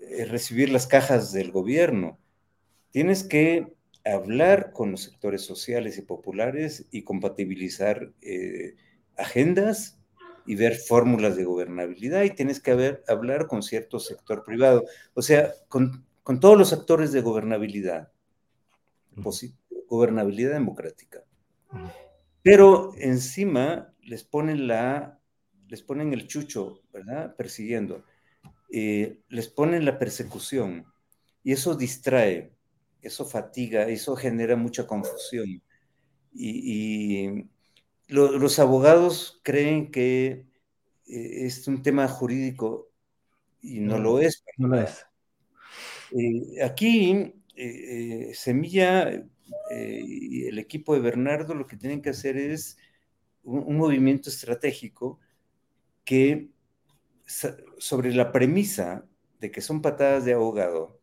[0.00, 2.18] eh, recibir las cajas del gobierno.
[2.90, 3.74] Tienes que
[4.04, 8.76] hablar con los sectores sociales y populares y compatibilizar eh,
[9.16, 9.98] agendas
[10.46, 15.52] y ver fórmulas de gobernabilidad y tienes que hablar con cierto sector privado, o sea,
[15.68, 16.04] con,
[16.40, 18.10] todos los actores de gobernabilidad
[19.92, 21.22] gobernabilidad democrática.
[22.42, 25.20] Pero encima les ponen la,
[25.68, 27.36] les ponen el chucho, ¿verdad?
[27.36, 28.04] Persiguiendo.
[28.72, 30.86] Eh, les ponen la persecución
[31.44, 32.54] y eso distrae,
[33.02, 35.62] eso fatiga, eso genera mucha confusión.
[36.32, 37.50] Y,
[38.12, 40.46] los abogados creen que
[41.06, 42.90] eh, es un tema jurídico
[43.60, 44.44] y no, lo es.
[44.58, 45.06] No lo es.
[46.10, 47.34] Eh, aquí,
[48.34, 49.08] Semilla
[49.70, 52.76] eh, y el equipo de Bernardo lo que tienen que hacer es
[53.44, 55.18] un, movimiento estratégico
[56.04, 56.50] que
[57.78, 59.06] sobre la premisa
[59.40, 61.00] de que son patadas de abogado,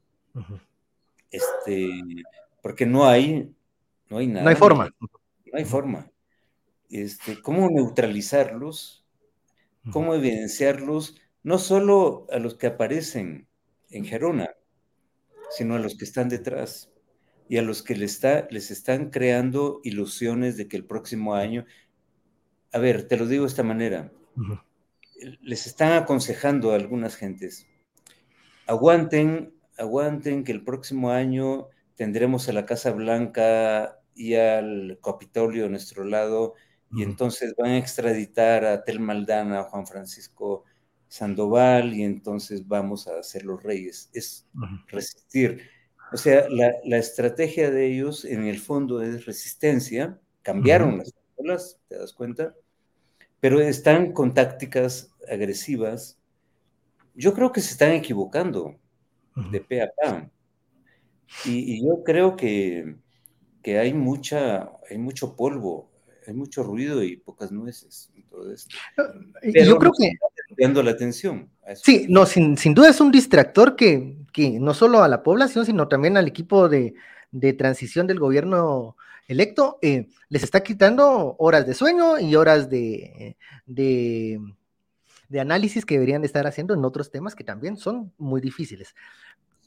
[1.32, 1.90] este,
[2.62, 3.54] porque no hay,
[4.10, 4.44] no hay nada.
[4.44, 4.96] No hay forma.
[5.00, 6.10] No hay forma.
[6.90, 9.06] Este, ¿Cómo neutralizarlos?
[9.92, 11.16] ¿Cómo evidenciarlos?
[11.44, 13.48] No solo a los que aparecen
[13.90, 14.50] en Gerona,
[15.52, 16.92] sino a los que están detrás
[17.48, 21.66] y a los que les, está, les están creando ilusiones de que el próximo año,
[22.72, 24.12] a ver, te lo digo de esta manera,
[25.42, 27.68] les están aconsejando a algunas gentes,
[28.68, 35.70] aguanten, aguanten que el próximo año tendremos a la Casa Blanca y al Capitolio a
[35.70, 36.54] nuestro lado,
[36.92, 40.64] y entonces van a extraditar a Tel Maldana, a Juan Francisco
[41.08, 44.10] Sandoval, y entonces vamos a ser los reyes.
[44.14, 44.48] Es
[44.88, 45.62] resistir
[46.12, 51.98] o sea, la, estrategia de ellos en el fondo es resistencia, cambiaron las escuelas, ¿te
[51.98, 52.56] das cuenta?
[53.40, 56.20] Pero están con tácticas agresivas.
[57.14, 58.80] Yo creo que se están equivocando
[59.52, 60.30] de pe a pa.
[61.46, 62.96] Y, yo creo que,
[63.66, 65.89] hay, mucha, hay mucho polvo,
[66.30, 68.76] hay mucho ruido y pocas nueces en todo esto.
[69.44, 70.12] yo creo que...
[70.58, 71.50] Está la atención.
[71.76, 75.66] Sí, no, sin, sin duda es un distractor que, que no solo a la población,
[75.66, 76.94] sino también al equipo de,
[77.58, 78.96] transición del gobierno
[79.28, 84.40] electo, eh, les está quitando horas de sueño y horas de, de,
[85.30, 88.96] de análisis que deberían estar haciendo en otros temas que también son muy difíciles.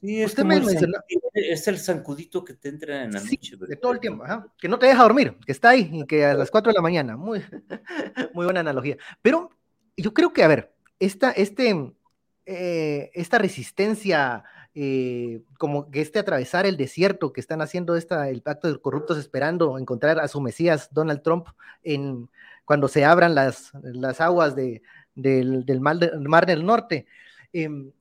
[0.02, 0.98] Sí, es, Usted me el mencionó...
[1.32, 3.56] es el zancudito que te entra en la noche.
[3.56, 4.24] De todo el tiempo,
[4.58, 6.82] que no te deja dormir, que está ahí y que a las 4 de la
[6.82, 7.16] mañana.
[7.16, 7.40] Muy,
[8.34, 8.96] muy buena analogía.
[9.22, 9.50] Pero
[9.96, 11.94] yo creo que, a ver, esta, este,
[12.46, 14.42] eh, esta resistencia,
[14.74, 19.18] eh, como que este atravesar el desierto que están haciendo esta, el pacto de corruptos
[19.18, 21.46] esperando encontrar a su Mesías, Donald Trump,
[21.84, 22.28] en,
[22.64, 24.82] cuando se abran las, las aguas de,
[25.14, 27.06] del, del, mar, del, mar, del Norte.
[27.52, 27.92] Em,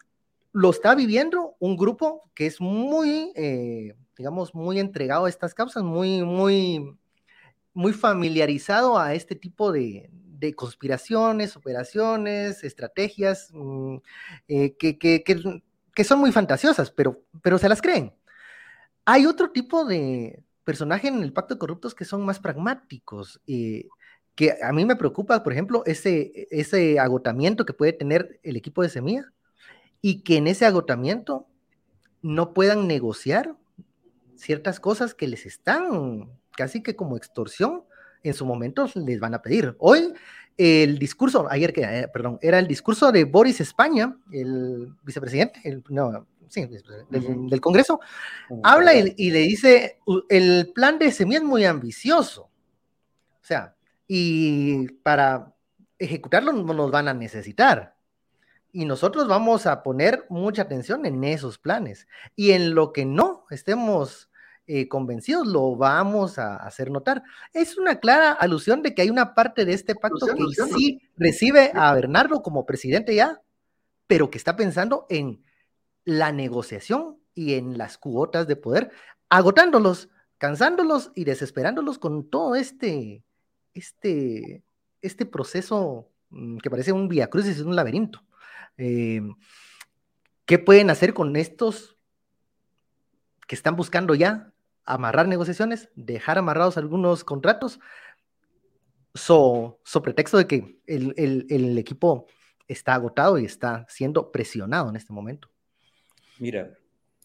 [0.54, 5.84] lo está viviendo un grupo que es muy, eh, digamos, muy entregado a estas causas,
[5.84, 6.98] muy, muy,
[7.74, 13.98] muy familiarizado a este tipo de, de conspiraciones, operaciones, estrategias mm,
[14.48, 18.14] eh, que, que, que, son muy fantasiosas, pero, pero se las creen.
[19.06, 23.42] Hay otro tipo de personaje en el pacto de corruptos que son más pragmáticos.
[23.48, 23.88] Eh,
[24.36, 28.82] que a mí me preocupa, por ejemplo, ese, ese agotamiento que puede tener el equipo
[28.82, 29.32] de Semilla
[30.02, 31.48] y que en ese agotamiento
[32.22, 33.56] no puedan negociar
[34.36, 37.84] ciertas cosas que les están casi que como extorsión
[38.24, 39.76] en su momento les van a pedir.
[39.80, 40.14] Hoy
[40.58, 45.84] el discurso, ayer que, eh, perdón, era el discurso de Boris España, el vicepresidente, el,
[45.90, 46.68] no, sí,
[47.10, 48.00] del, Congreso,
[48.64, 52.44] habla y, y, le dice, el plan de Semilla es muy ambicioso.
[53.42, 53.76] O sea,
[54.08, 55.56] y para
[55.98, 57.96] ejecutarlo nos van a necesitar.
[58.72, 62.08] Y nosotros vamos a poner mucha atención en esos planes.
[62.36, 64.30] Y en lo que no estemos
[64.68, 67.24] eh, convencidos, lo vamos a hacer notar.
[67.52, 71.72] Es una clara alusión de que hay una parte de este pacto que sí recibe
[71.74, 73.42] a Bernardo como presidente ya,
[74.08, 75.44] pero que está pensando en
[76.06, 78.92] la negociación y en las cuotas de poder,
[79.30, 83.24] agotándolos, cansándolos y desesperándolos con todo este,
[83.74, 84.64] este,
[85.02, 88.24] este proceso mm, que parece un via crucis, un laberinto.
[88.84, 89.22] Eh,
[90.46, 92.00] ¿Qué pueden hacer con estos
[93.48, 94.54] que están buscando ya
[94.86, 97.80] amarrar negociaciones, dejar amarrados algunos contratos,
[99.14, 102.26] so, pretexto de que el, equipo
[102.68, 105.52] está agotado y está siendo presionado en este momento?
[106.40, 106.76] Mira,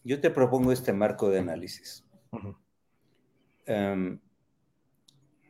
[0.03, 2.05] yo te propongo este marco de análisis.
[3.65, 4.19] Em,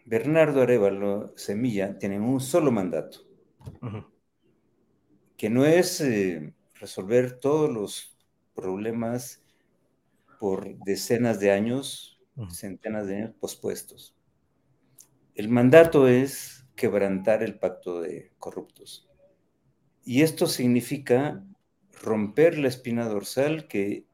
[0.05, 3.27] Bernardo Arevalo Semilla tienen un solo mandato
[5.37, 8.17] que no es eh, resolver todos los
[8.55, 9.43] problemas
[10.39, 12.19] por decenas de años,
[12.49, 14.15] centenas de años pospuestos.
[15.35, 19.07] El mandato es quebrantar el pacto de corruptos.
[20.03, 21.43] Y esto significa
[22.01, 24.07] romper la espina dorsal que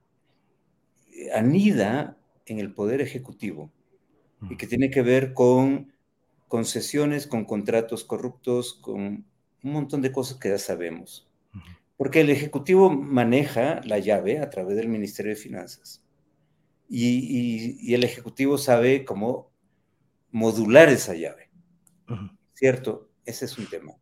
[1.34, 3.72] anida en el poder ejecutivo
[4.50, 5.94] y que tiene que ver con
[6.48, 9.26] concesiones, con contratos corruptos, con
[9.64, 11.28] un montón de cosas que ya sabemos.
[11.98, 16.04] Porque el Ejecutivo maneja la llave a través del Ministerio de Finanzas.
[16.90, 19.52] Y, el Ejecutivo sabe cómo
[20.32, 21.50] modular esa llave.
[22.54, 23.10] ¿Cierto?
[23.26, 23.94] Ese es un tema.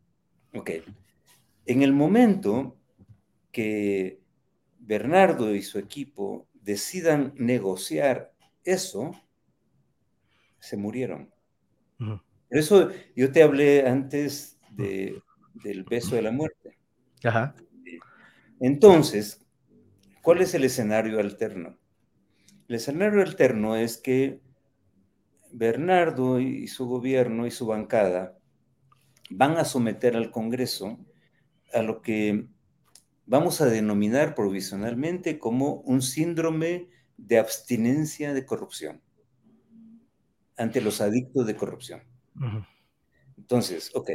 [0.54, 0.70] Ok.
[1.64, 2.76] En el momento
[3.52, 4.20] que
[4.80, 8.34] Bernardo y su equipo decidan negociar
[8.64, 9.12] eso,
[10.58, 11.32] se murieron.
[11.98, 15.22] Por eso yo te hablé antes de
[15.54, 16.78] del beso de la muerte.
[17.24, 17.54] Ajá.
[18.60, 19.44] Entonces,
[20.22, 21.78] ¿cuál es el escenario alterno?
[22.68, 24.40] El escenario alterno es que
[25.52, 28.38] Bernardo y su gobierno y su bancada
[29.30, 30.98] van a someter al Congreso
[31.72, 32.46] a lo que
[33.26, 39.00] vamos a denominar provisionalmente como un síndrome de abstinencia de corrupción
[40.56, 42.02] ante los adictos de corrupción.
[43.36, 44.10] Entonces, ok,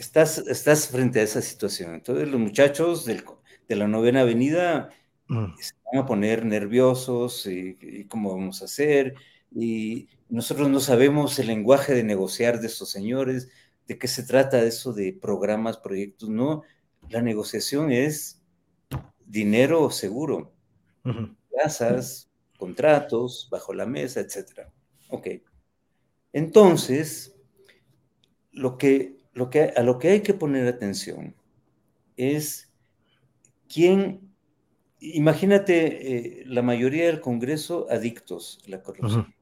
[0.00, 1.94] estás, estás frente a esa situación.
[1.94, 4.90] Entonces los muchachos de la novena avenida
[5.28, 5.56] mm.
[5.58, 9.14] se van a poner nerviosos y, cómo vamos a hacer.
[9.54, 13.50] Y nosotros no sabemos el lenguaje de negociar de estos señores,
[13.86, 16.28] de qué se trata eso de programas, proyectos.
[16.28, 16.62] No,
[17.08, 18.40] la negociación es
[19.26, 20.52] dinero seguro,
[21.50, 24.68] plazas, contratos, bajo la mesa, etc.
[25.08, 25.28] Ok.
[26.32, 27.34] Entonces,
[28.52, 31.34] lo que lo que, a lo que hay que poner atención
[32.16, 32.70] es
[33.72, 34.32] quién,
[34.98, 39.34] imagínate eh, la mayoría del Congreso adictos a la corrupción.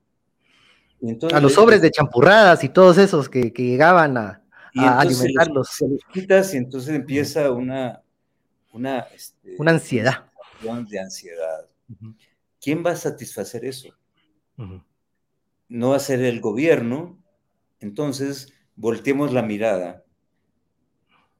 [1.32, 4.42] a los sobres de champurradas y todos esos que, llegaban a,
[4.74, 5.68] alimentarlos.
[5.70, 8.02] Se los quitas y entonces empieza una,
[8.72, 10.26] una, este, una ansiedad.
[10.90, 11.68] De ansiedad.
[12.60, 13.88] ¿Quién va a satisfacer eso?
[15.68, 17.16] No va a ser el gobierno.
[17.80, 20.04] Entonces, volteemos la mirada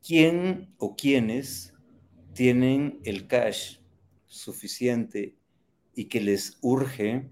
[0.04, 1.72] quién o quiénes
[2.34, 3.78] tienen el cash
[4.26, 5.36] suficiente
[5.94, 7.28] y que les urge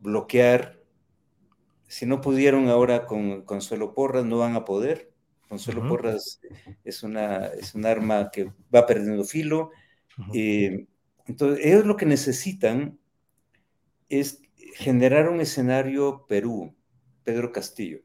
[0.00, 0.80] bloquear.
[1.86, 5.12] Si no pudieron ahora con Consuelo Porras, no van a poder.
[5.48, 6.40] Consuelo Porras
[6.84, 9.70] es, una, es un arma que va perdiendo filo.
[10.32, 10.86] Eh,
[11.26, 12.98] entonces, ellos lo que necesitan
[14.08, 14.40] es
[14.74, 16.74] generar un escenario Perú,
[17.24, 18.00] Pedro Castillo.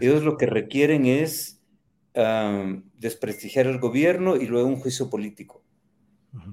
[0.00, 1.62] Ellos lo que requieren es
[2.96, 5.64] desprestigiar el gobierno y luego un juicio político.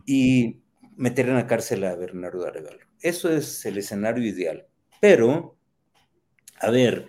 [0.06, 0.62] Y
[0.96, 2.80] meter en la cárcel a Bernardo Arevalo.
[3.02, 4.68] Eso es el escenario ideal.
[5.02, 5.58] Pero,
[6.60, 7.08] a ver,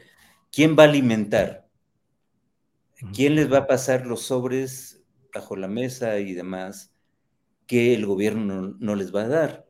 [0.51, 1.68] ¿quién va a alimentar?
[3.14, 5.03] ¿Quién les va a pasar los sobres
[5.33, 6.93] bajo la mesa y demás
[7.66, 9.66] que el gobierno no, les va a dar?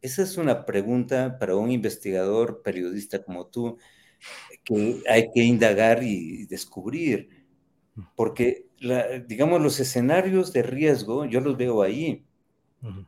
[0.00, 3.78] Esa es una pregunta para un investigador periodista como tú
[4.64, 7.28] que hay que indagar y descubrir,
[8.16, 8.66] porque
[9.26, 12.24] digamos los escenarios de riesgo yo los veo ahí.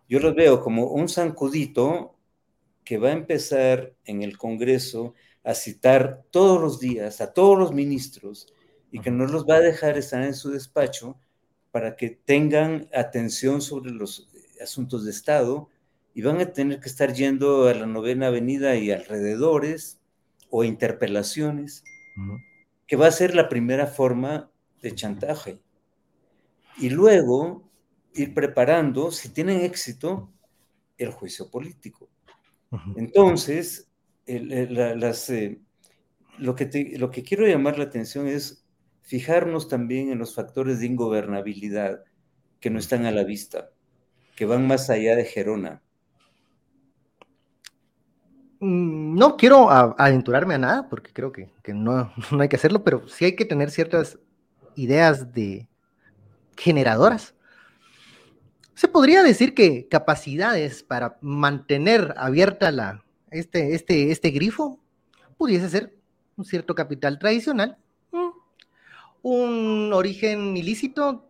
[0.08, 2.16] Yo los veo como un zancudito
[2.84, 7.72] que va a empezar en el Congreso a citar todos los días a todos los
[7.72, 8.46] ministros
[8.92, 11.18] y que no los va a dejar estar en su despacho
[11.72, 14.28] para que tengan atención sobre los
[14.62, 15.68] asuntos de Estado
[16.14, 20.00] y van a tener que estar yendo a la novena avenida y alrededores
[20.57, 21.82] o interpelaciones,
[22.86, 25.61] que va a ser la primera forma de chantaje.
[26.78, 27.68] Y luego
[28.14, 30.32] ir preparando, si tienen éxito,
[30.96, 32.09] el juicio político.
[32.94, 33.90] Entonces,
[34.26, 35.61] las, eh,
[36.38, 38.64] lo, que lo que quiero llamar la atención es
[39.02, 42.05] fijarnos también en los factores de ingobernabilidad
[42.61, 43.70] que no están a la vista,
[44.36, 45.82] que van más allá de Gerona.
[48.61, 53.24] Mm, no quiero aventurarme a nada, porque creo que, no, hay que hacerlo, pero sí
[53.24, 54.18] hay que tener ciertas
[54.76, 55.68] ideas de
[56.57, 57.34] generadoras.
[58.74, 64.80] Se podría decir que capacidades para mantener abierta la, este, este, este grifo
[65.36, 65.96] pudiese ser
[66.36, 67.78] un cierto capital tradicional,
[68.11, 68.30] mm,
[69.22, 71.28] un origen ilícito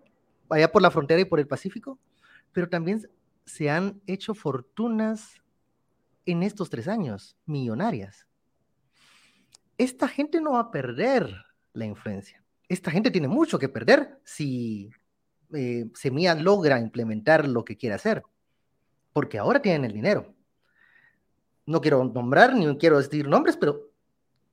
[0.49, 1.99] allá por la frontera y por el Pacífico,
[2.53, 3.07] pero también
[3.45, 5.43] se han hecho fortunas
[6.27, 8.27] en estos tres años, millonarias.
[9.79, 11.35] Esta gente no va a perder
[11.73, 12.43] la influencia.
[12.69, 14.91] Esta gente tiene mucho que perder si
[15.53, 18.23] eh, Semilla logra implementar lo que quiere hacer,
[19.13, 20.35] porque ahora tienen el dinero.
[21.67, 23.91] No quiero nombrar ni quiero decir nombres, pero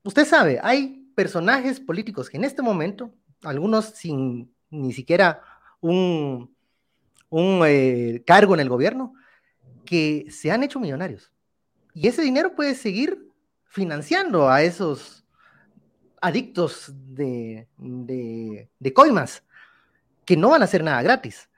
[0.03, 3.13] usted sabe, hay personajes políticos que en este momento,
[3.43, 5.41] algunos sin ni siquiera
[5.82, 6.55] un,
[7.65, 9.13] eh, cargo en el gobierno,
[9.86, 11.32] que se han hecho millonarios.
[11.93, 13.27] Y ese dinero puede seguir
[13.65, 15.25] financiando a esos
[16.21, 19.43] adictos de, de, coimas
[20.25, 21.49] que no van a hacer nada gratis.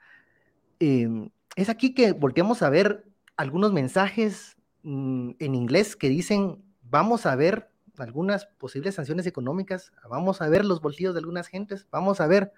[0.80, 3.04] Em, es aquí que volteamos a ver
[3.36, 10.42] algunos mensajes mm, en inglés que dicen, vamos a ver algunas posibles sanciones económicas, vamos
[10.42, 12.52] a ver los bolsillos de algunas gentes, vamos a ver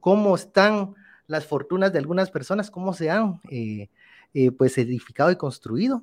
[0.00, 0.94] cómo están
[1.26, 3.90] las fortunas de algunas personas, cómo se han eh,
[4.32, 6.02] eh, pues edificado y construido,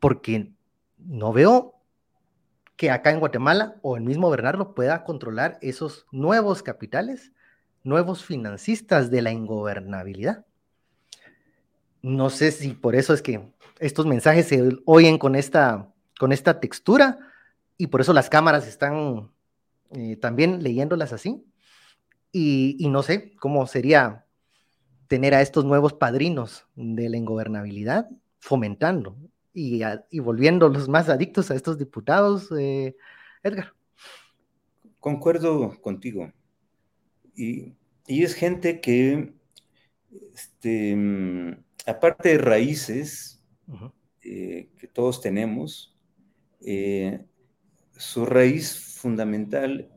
[0.00, 0.52] porque
[0.98, 1.74] no veo
[2.76, 7.32] que acá en Guatemala o el mismo Bernardo pueda controlar esos nuevos capitales
[7.82, 10.44] nuevos financistas de la ingobernabilidad.
[12.02, 16.60] No sé si por eso es que estos mensajes se oyen con esta, con esta
[16.60, 17.18] textura
[17.76, 19.30] y por eso las cámaras están
[19.90, 21.44] eh, también leyéndolas así.
[22.32, 24.24] Y, no sé cómo sería
[25.08, 29.16] tener a estos nuevos padrinos de la ingobernabilidad fomentando
[29.52, 29.82] y,
[30.20, 32.96] volviendo los más adictos a estos diputados, eh,
[33.42, 33.72] Edgar.
[34.98, 36.32] Concuerdo contigo.
[37.34, 37.74] Y,
[38.06, 39.32] es gente que,
[40.34, 40.96] este,
[41.86, 43.42] aparte de raíces
[44.22, 45.96] eh, que todos tenemos,
[46.60, 47.24] eh,
[47.96, 49.88] su raíz fundamental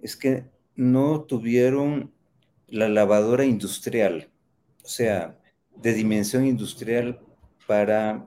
[0.00, 0.44] es que
[0.74, 2.12] no tuvieron
[2.66, 4.30] la lavadora industrial,
[4.82, 5.38] o sea,
[5.76, 7.20] de dimensión industrial
[7.66, 8.26] para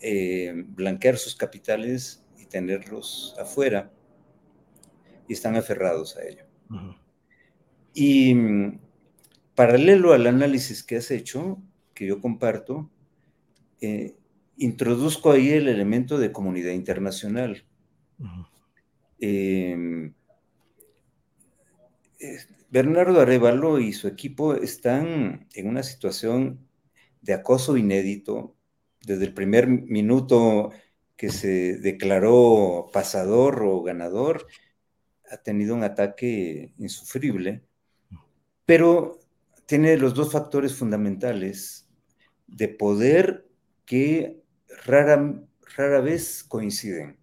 [0.00, 3.90] eh, blanquear sus capitales y tenerlos afuera,
[5.28, 6.44] y están aferrados a ello.
[7.94, 8.80] Y mm,
[9.54, 11.62] paralelo al análisis que has hecho,
[11.94, 12.90] que yo comparto,
[13.80, 14.14] eh,
[14.56, 17.64] introduzco ahí el elemento de comunidad internacional.
[19.18, 20.14] Em,
[22.70, 26.66] Bernardo Arevalo y su equipo están en una situación
[27.22, 28.55] de acoso inédito
[29.06, 30.72] desde el primer minuto
[31.16, 34.46] que se declaró pasador o ganador,
[35.30, 37.62] ha tenido un ataque insufrible
[38.66, 39.20] pero
[39.64, 41.88] tiene los dos factores fundamentales
[42.46, 43.48] de poder
[43.86, 44.42] que
[44.84, 45.40] rara,
[45.76, 47.18] rara vez coinciden,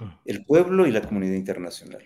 [0.00, 0.20] ah.
[0.24, 2.02] el pueblo y la comunidad internacional.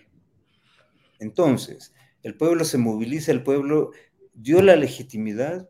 [1.19, 1.93] Entonces,
[2.23, 3.91] el pueblo se moviliza, el pueblo
[4.33, 5.69] dio la legitimidad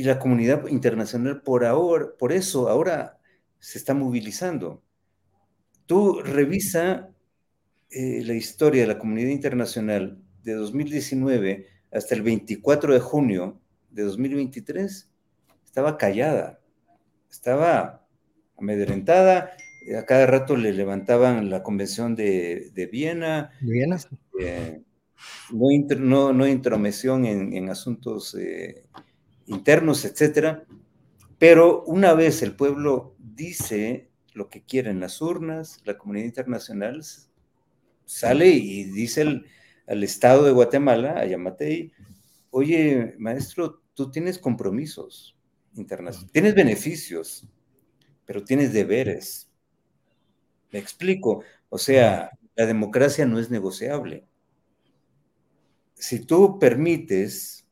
[0.00, 3.18] y la comunidad internacional por ahora, por eso ahora
[3.58, 4.82] se está movilizando.
[5.84, 7.10] Tú revisa
[7.90, 14.04] eh, la historia de la comunidad internacional de 2019 hasta el 24 de junio de
[14.04, 15.10] 2023,
[15.66, 16.62] estaba callada,
[17.30, 18.06] estaba
[18.56, 19.50] amedrentada,
[19.98, 23.96] a cada rato le levantaban la convención de, Viena, Viena.
[23.96, 24.82] Este,
[25.98, 28.86] no, no, intromisión en, asuntos eh,
[29.50, 30.64] internos, etcétera.
[31.38, 37.02] Pero una vez el pueblo dice lo que quiere en las urnas, la comunidad internacional
[38.04, 39.42] sale y dice
[39.86, 41.92] al Estado de Guatemala, a Yamatei,
[42.50, 45.36] oye, maestro, tú tienes compromisos
[45.74, 47.48] internacionales, tienes beneficios,
[48.24, 49.50] pero tienes deberes.
[50.70, 54.26] Me explico, o sea, la democracia no es negociable.
[55.94, 57.66] Si tú permites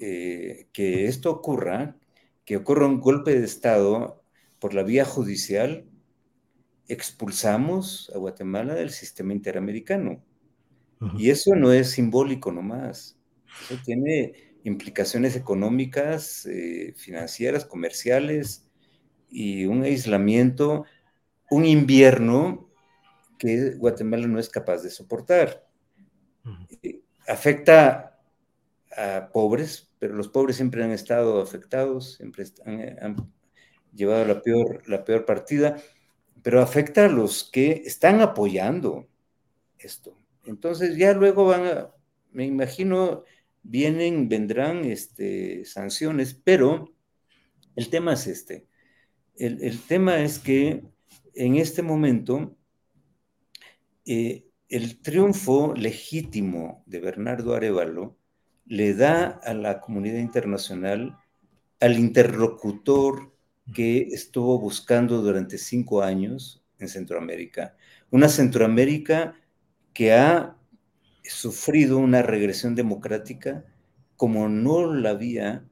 [0.00, 1.96] eh, que esto ocurra,
[2.44, 4.24] que ocurra un golpe de Estado
[4.58, 5.84] por la vía judicial,
[6.88, 10.22] expulsamos a Guatemala del sistema interamericano.
[11.16, 13.18] Y eso no es simbólico nomás.
[13.64, 14.34] Eso tiene
[14.64, 18.68] implicaciones económicas, eh, financieras, comerciales
[19.30, 20.84] y un aislamiento,
[21.50, 22.68] un invierno
[23.38, 25.66] que Guatemala no es capaz de soportar.
[26.82, 28.09] Eh, afecta
[28.96, 33.16] a pobres, pero los pobres siempre han estado afectados, siempre han,
[33.92, 35.76] llevado la peor, la peor partida,
[36.42, 39.08] pero afecta a los que están apoyando
[39.78, 40.16] esto.
[40.44, 41.90] Entonces ya luego van a,
[42.32, 43.24] me imagino,
[43.62, 46.94] vienen, vendrán este, sanciones, pero
[47.76, 48.66] el tema es este.
[49.36, 50.82] El, tema es que
[51.34, 52.56] en este momento
[54.04, 58.19] eh, el triunfo legítimo de Bernardo Arevalo
[58.70, 61.18] le da a la comunidad internacional,
[61.80, 63.34] al interlocutor
[63.74, 67.76] que estuvo buscando durante cinco años en Centroamérica,
[68.12, 69.34] una Centroamérica
[69.92, 70.56] que ha
[71.24, 73.64] sufrido una regresión democrática
[74.16, 75.64] como no la había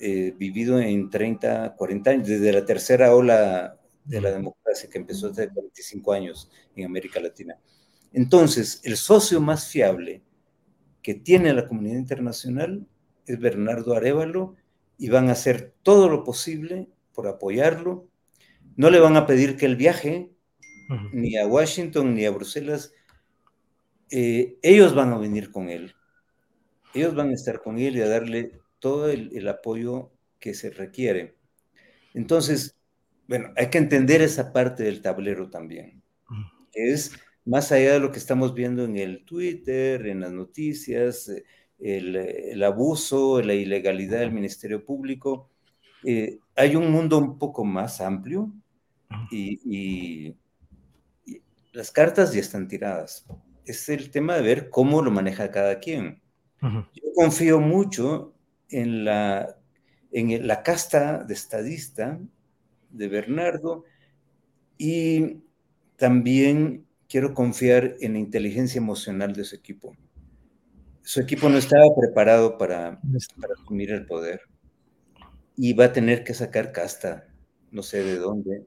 [0.00, 5.28] eh, vivido en 30, 40 años, desde la tercera ola de la democracia que empezó
[5.28, 7.58] hace 45 años en América Latina.
[8.14, 10.22] Entonces, el socio más fiable
[11.06, 12.84] que tiene la comunidad internacional
[13.26, 14.56] es Bernardo Arevalo
[14.98, 18.08] y van a hacer todo lo posible por apoyarlo.
[18.74, 20.32] No le van a pedir que él viaje
[21.12, 22.92] ni a Washington ni a Bruselas.
[24.10, 25.94] Eh, ellos van a venir con él.
[26.92, 31.36] Ellos van a estar con él y a darle todo el, apoyo que se requiere.
[32.14, 32.76] Entonces,
[33.28, 36.02] bueno, hay que entender esa parte del tablero también.
[36.72, 37.12] es
[37.46, 41.44] más allá de lo que estamos viendo en el Twitter, en las noticias, eh,
[41.78, 45.48] el, abuso, la ilegalidad del Ministerio Público,
[46.04, 48.52] eh, hay un mundo un poco más amplio
[49.30, 50.34] y,
[51.72, 53.26] las cartas ya están tiradas.
[53.66, 56.22] Es el tema de ver cómo lo maneja cada quien.
[56.62, 58.34] Yo confío mucho
[58.70, 59.58] en la,
[60.10, 62.18] en la casta de estadista
[62.88, 63.84] de Bernardo
[64.78, 65.42] y
[65.96, 69.96] también quiero confiar en la inteligencia emocional de su equipo.
[71.02, 73.00] Su equipo no estaba preparado para,
[73.40, 74.40] para asumir el poder
[75.56, 77.28] y va a tener que sacar casta,
[77.70, 78.66] no sé de dónde,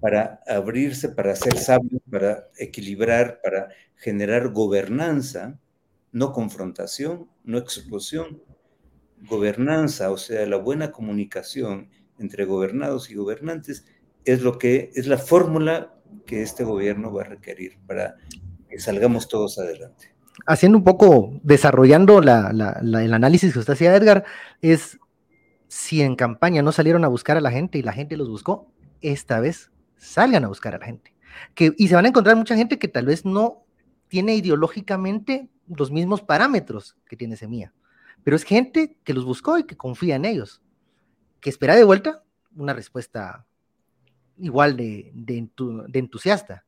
[0.00, 5.58] para abrirse, para ser sabio, para equilibrar, para generar gobernanza,
[6.12, 8.42] no confrontación, no explosión,
[9.22, 11.88] gobernanza, o sea, la buena comunicación
[12.18, 13.86] entre gobernados y gobernantes
[14.24, 15.95] es lo que es la fórmula
[16.26, 18.16] que este gobierno va a requerir para
[18.68, 20.14] que salgamos todos adelante.
[20.46, 24.24] Haciendo un poco, desarrollando el análisis que usted hacía, Edgar,
[24.60, 24.98] es
[25.68, 28.70] si en campaña no salieron a buscar a la gente y la gente los buscó,
[29.00, 31.14] esta vez salgan a buscar a la gente.
[31.54, 33.64] Que, y se van a encontrar mucha gente que tal vez no
[34.08, 37.72] tiene ideológicamente los mismos parámetros que tiene Semilla,
[38.22, 40.62] pero es gente que los buscó y que confía en ellos,
[41.40, 42.22] que espera de vuelta
[42.54, 43.46] una respuesta
[44.38, 46.66] igual de, de entusiasta.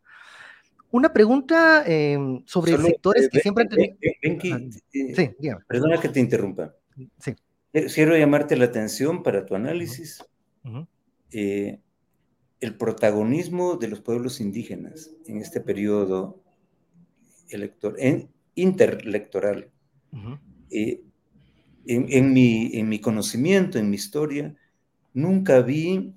[0.91, 4.71] Una pregunta em, sobre sectores eh, que siempre han tenido.
[4.91, 5.31] sí,
[5.66, 6.75] Perdona que te interrumpa.
[7.19, 7.35] Sí.
[7.75, 10.25] Eh, quiero llamarte la atención para tu análisis.
[11.31, 11.79] Eh,
[12.61, 16.43] el protagonismo de los pueblos indígenas en este periodo
[17.51, 19.71] electoral, interelectoral.
[20.71, 21.03] Eh,
[21.87, 24.55] en, mi, en mi conocimiento, en mi historia,
[25.12, 26.14] nunca vi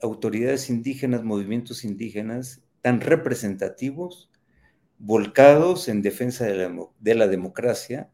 [0.00, 4.30] autoridades indígenas, movimientos indígenas tan representativos,
[4.98, 8.10] volcados en defensa de la, de la democracia,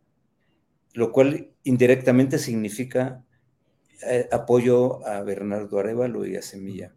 [0.95, 3.24] lo cual indirectamente significa
[4.07, 6.95] eh, apoyo a Bernardo Arevalo y a Semilla.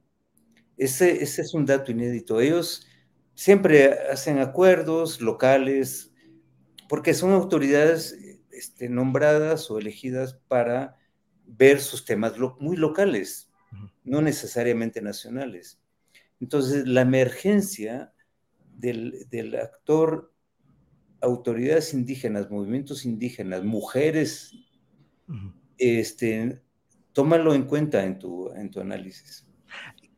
[0.78, 2.42] Ese, ese es un dato inédito.
[2.42, 2.88] Ellos
[3.36, 6.14] siempre hacen acuerdos locales,
[6.90, 8.18] porque son autoridades
[8.52, 10.96] este, nombradas o elegidas para
[11.46, 13.52] ver sus temas muy locales,
[14.04, 15.80] no necesariamente nacionales.
[16.40, 18.14] Entonces, la emergencia
[18.76, 20.34] del, del, actor,
[21.22, 24.54] autoridades indígenas, movimientos indígenas, mujeres,
[25.78, 26.62] este,
[27.14, 29.48] tómalo en cuenta en tu, en tu análisis.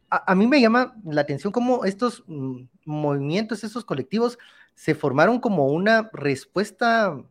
[0.09, 4.39] A, mí me llama la atención cómo estos mm, movimientos, estos colectivos,
[4.73, 7.21] se formaron como una respuesta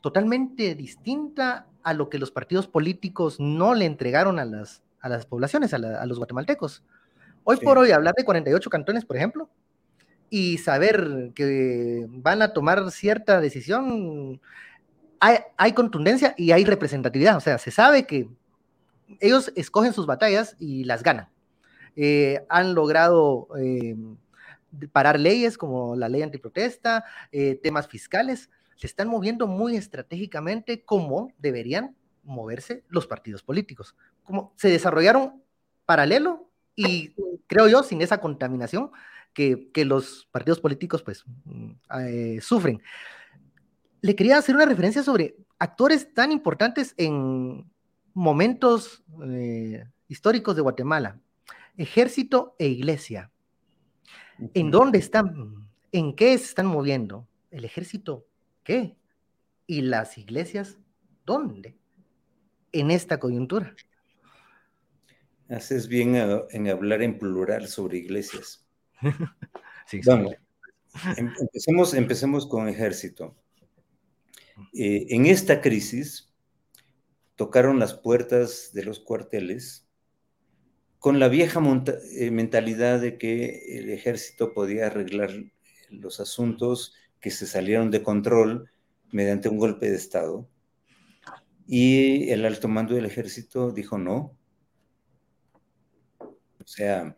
[0.00, 5.26] totalmente distinta a lo que los partidos políticos no le entregaron a las, a las
[5.26, 6.82] poblaciones, a, los guatemaltecos.
[7.44, 9.48] Hoy por hoy, hablar de 48 cantones, por ejemplo,
[10.28, 14.40] y saber que van a tomar cierta decisión,
[15.18, 17.36] hay, hay, contundencia y hay representatividad.
[17.36, 18.28] O sea, se sabe que
[19.18, 21.28] ellos escogen sus batallas y las ganan.
[21.96, 23.96] Eh, han logrado eh,
[24.92, 31.32] parar leyes como la ley antiprotesta, eh, temas fiscales, se están moviendo muy estratégicamente como
[31.38, 33.96] deberían moverse los partidos políticos.
[34.30, 35.42] Como se desarrollaron
[35.86, 37.14] paralelo y
[37.48, 38.90] creo yo sin esa contaminación
[39.34, 41.70] que, los partidos políticos pues mm,
[42.00, 42.80] eh, sufren.
[44.00, 47.68] Le quería hacer una referencia sobre actores tan importantes en
[48.14, 51.18] momentos eh, históricos de Guatemala,
[51.76, 53.30] ejército e iglesia.
[54.54, 55.68] ¿En dónde están?
[55.92, 57.26] ¿En qué se están moviendo?
[57.50, 58.24] El ejército
[58.62, 58.96] ¿Qué?
[59.66, 60.78] ¿Y las iglesias
[61.24, 61.76] dónde?
[62.72, 63.74] En esta coyuntura.
[65.50, 68.64] Haces bien en hablar en plural sobre iglesias.
[69.86, 70.00] sí,
[71.16, 73.36] em, empecemos, empecemos con ejército.
[74.72, 76.32] Eh, en esta crisis
[77.34, 79.88] tocaron las puertas de los cuarteles
[81.00, 81.60] con la vieja
[82.12, 85.30] eh, mentalidad de que el ejército podía arreglar
[85.88, 88.70] los asuntos que se salieron de control
[89.10, 90.48] mediante un golpe de Estado.
[91.66, 94.36] Y el alto mando del ejército dijo no.
[96.70, 97.16] O sea,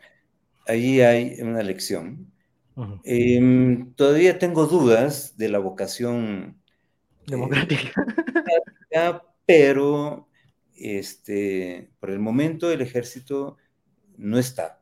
[0.66, 2.32] ahí hay una lección.
[3.04, 6.58] Em, todavía tengo dudas de la vocación
[7.26, 7.92] eh, democrática,
[9.44, 10.26] pero
[10.74, 13.58] este, por el momento el ejército
[14.16, 14.80] no está.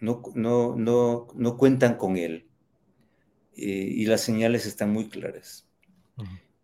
[0.00, 2.48] No, no, no, no cuentan con él.
[3.56, 5.68] Eh, y las señales están muy claras.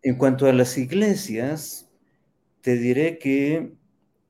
[0.01, 1.89] En cuanto a las iglesias,
[2.59, 3.71] te diré que,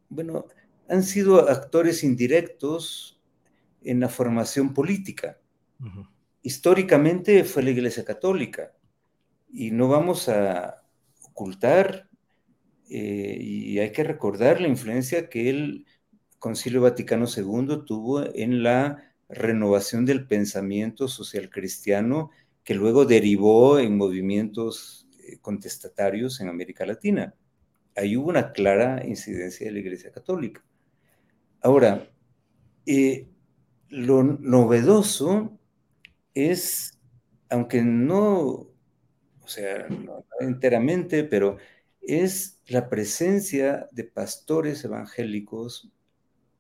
[0.10, 0.46] bueno,
[0.88, 3.20] han sido actores indirectos
[3.84, 5.40] en la formación política.
[6.42, 8.72] Históricamente fue la Iglesia Católica
[9.52, 10.84] y no vamos a
[11.24, 12.10] ocultar
[12.90, 15.86] eh, y hay que recordar la influencia que el
[16.40, 22.30] Concilio Vaticano II tuvo en la renovación del pensamiento social cristiano
[22.64, 27.34] que luego derivó en movimientos eh, contestatarios en América Latina.
[27.96, 30.64] Ahí hubo una clara incidencia de la Iglesia Católica.
[31.66, 32.08] Ahora,
[32.86, 33.28] eh,
[33.90, 35.58] lo novedoso
[36.36, 37.00] es,
[37.50, 41.58] aunque no, o sea, no enteramente, pero
[42.02, 45.90] es la presencia de pastores evangélicos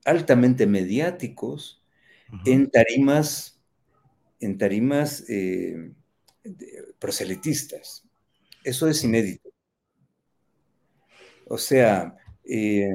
[0.06, 1.84] altamente mediáticos
[2.43, 3.62] en tarimas
[4.39, 5.91] en tarimas eh,
[6.97, 8.03] proselitistas.
[8.64, 9.51] Eso es inédito.
[11.47, 12.89] O sea, eh,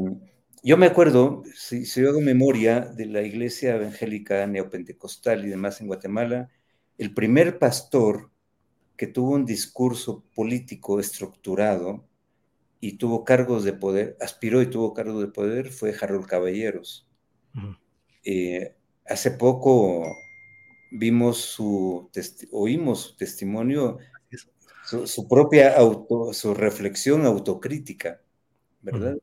[0.62, 5.80] yo me acuerdo, si, si, yo hago memoria de la iglesia evangélica neopentecostal y demás
[5.80, 6.50] en Guatemala,
[6.98, 8.30] el primer pastor
[8.96, 12.06] que tuvo un discurso político estructurado
[12.80, 17.08] y tuvo cargos de poder, aspiró y tuvo cargos de poder, fue Harold Caballeros.
[18.24, 18.74] Eh,
[19.06, 20.04] hace poco
[20.90, 22.11] vimos su,
[22.52, 23.98] oímos su testimonio,
[24.84, 28.20] su, propia auto, su reflexión autocrítica,
[28.82, 29.16] ¿verdad?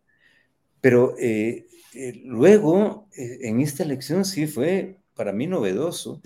[0.87, 6.21] Pero eh, eh, luego, eh, en esta elección sí fue para mí novedoso.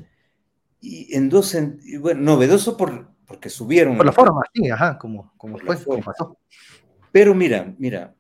[0.79, 1.57] Y en dos,
[1.99, 3.97] bueno, novedoso por, porque subieron.
[3.97, 6.37] Por la forma, sí, ajá, como, como fue, pasó.
[7.11, 8.13] Pero mira, mira,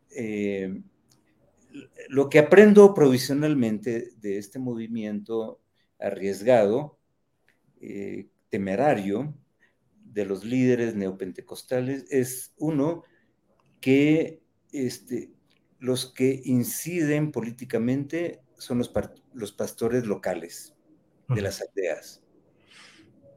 [2.09, 5.61] lo que aprendo provisionalmente de este movimiento
[5.99, 6.97] arriesgado
[8.49, 9.31] temerario
[10.05, 13.03] de los líderes neopentecostales es uno
[13.79, 15.35] que este,
[15.81, 18.93] los que inciden políticamente son los,
[19.33, 20.73] los pastores locales
[21.27, 22.21] de las aldeas.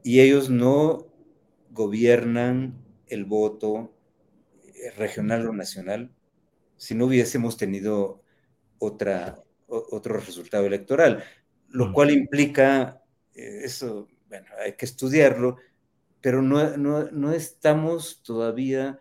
[0.03, 1.07] Y ellos no
[1.71, 3.93] gobiernan el voto
[4.63, 6.15] eh, regional o nacional
[6.77, 8.21] si no hubiésemos tenido
[8.77, 11.23] otra, otro resultado electoral,
[11.69, 13.01] lo cual implica,
[13.33, 15.57] eh, eso, bueno, hay que estudiarlo,
[16.21, 18.99] pero no, no, estamos todavía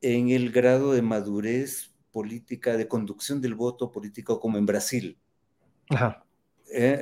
[0.00, 5.18] en el grado de madurez política, de conducción del voto político como en Brasil.
[5.90, 6.24] Ajá.
[6.70, 7.00] Eh,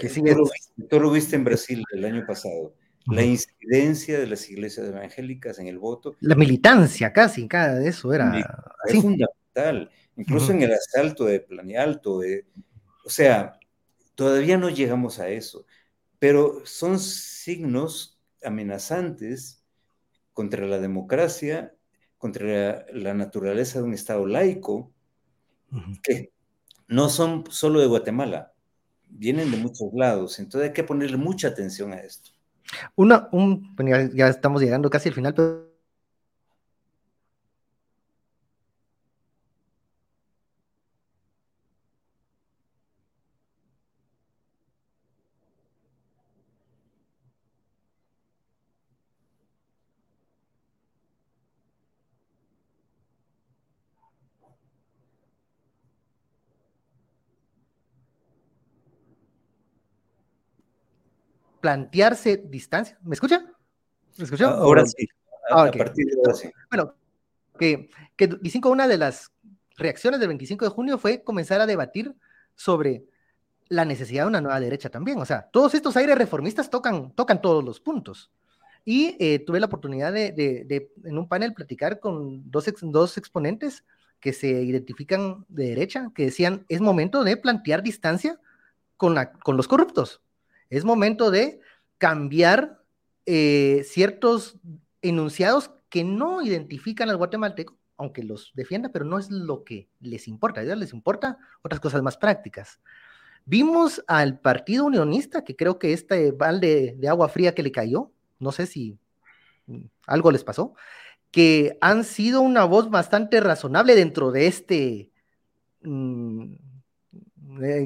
[0.88, 2.74] tú, lo viste, en Brasil el año pasado.
[3.06, 6.16] La incidencia de las iglesias evangélicas en el voto.
[6.20, 8.32] La militancia casi, cada de eso era.
[8.84, 9.90] Es fundamental.
[10.16, 12.20] Incluso en el asalto de Planialto.
[13.04, 13.58] o sea,
[14.14, 15.66] todavía no llegamos a eso.
[16.18, 19.64] Pero son signos amenazantes
[20.32, 21.74] contra la democracia,
[22.18, 24.92] contra la, naturaleza de un Estado laico,
[26.02, 26.32] que
[26.88, 28.52] no son solo de Guatemala,
[29.08, 30.38] vienen de muchos lados.
[30.38, 32.30] Entonces hay que ponerle mucha atención a esto.
[32.94, 33.76] Una, un,
[34.14, 35.65] ya estamos llegando casi al final, pero
[61.66, 62.96] plantearse distancia.
[63.02, 63.44] ¿Me escucha?
[64.18, 64.50] ¿Me escucha?
[64.50, 65.08] Ahora sí.
[65.50, 66.48] A, ah, partir de ahora sí.
[66.70, 66.94] Bueno,
[67.58, 69.32] que, que 25, una de las
[69.76, 72.14] reacciones del 25 de junio fue comenzar a debatir
[72.54, 73.04] sobre
[73.68, 75.18] la necesidad de una nueva derecha también.
[75.18, 78.30] O sea, todos estos aires reformistas tocan, tocan todos los puntos.
[78.84, 83.84] Y eh, tuve la oportunidad de, de, en un panel, platicar con dos, dos exponentes
[84.20, 88.38] que se identifican de derecha, que decían, es momento de plantear distancia
[88.96, 90.22] con, la, con los corruptos.
[90.70, 91.60] Es momento de
[91.98, 92.82] cambiar
[93.24, 94.56] eh, ciertos
[95.02, 100.28] enunciados que no identifican al guatemalteco, aunque los defienda, pero no es lo que les
[100.28, 100.60] importa.
[100.60, 102.80] A ellos les importa otras cosas más prácticas.
[103.44, 108.10] Vimos al Partido Unionista, que creo que este balde de agua fría que le cayó,
[108.38, 108.98] no sé si
[110.06, 110.74] algo les pasó,
[111.30, 115.10] que han sido una voz bastante razonable dentro de este
[115.82, 116.54] mm,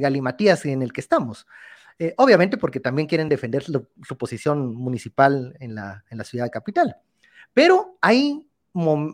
[0.00, 1.46] galimatías en el que estamos.
[2.00, 6.96] Eh, obviamente porque también quieren defender su, posición municipal en la, en la, ciudad capital.
[7.52, 8.48] Pero hay,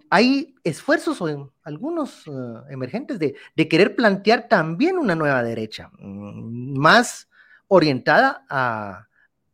[0.09, 2.31] hay esfuerzos o algunos eh,
[2.71, 7.29] emergentes de, de, querer plantear también una nueva derecha, mm, más
[7.67, 9.09] orientada a,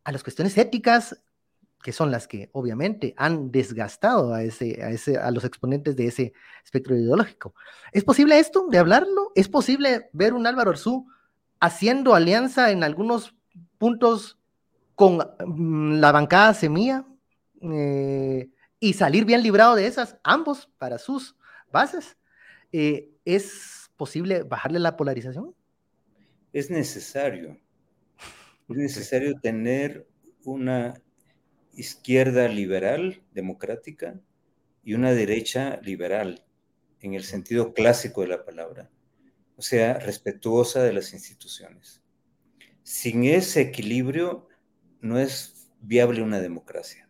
[0.05, 1.19] a, las cuestiones éticas,
[1.83, 6.09] que son las que obviamente han desgastado a, ese, a, ese, a los exponentes de
[6.09, 7.55] ese espectro ideológico.
[7.93, 9.33] ¿Es posible esto de hablarlo?
[9.35, 11.07] ¿Es posible ver un Álvaro Arzú
[11.63, 13.37] haciendo alianza en algunos
[13.79, 14.37] puntos
[14.97, 17.07] con mm, la bancada semilla
[17.63, 18.51] eh,
[18.81, 21.37] y salir bien librado de esas, ambos para sus
[21.71, 22.19] bases.
[22.73, 25.55] Eh, ¿Es posible bajarle la polarización?
[26.53, 27.57] Es necesario.
[28.69, 30.09] Es necesario tener
[30.45, 30.95] una
[31.75, 34.19] izquierda liberal, democrática,
[34.83, 36.45] y una derecha liberal,
[37.01, 38.91] en el sentido clásico de la palabra
[39.63, 42.03] o sea, respetuosa de las instituciones.
[42.83, 44.49] Sin ese equilibrio
[45.01, 47.09] no es viable una democracia,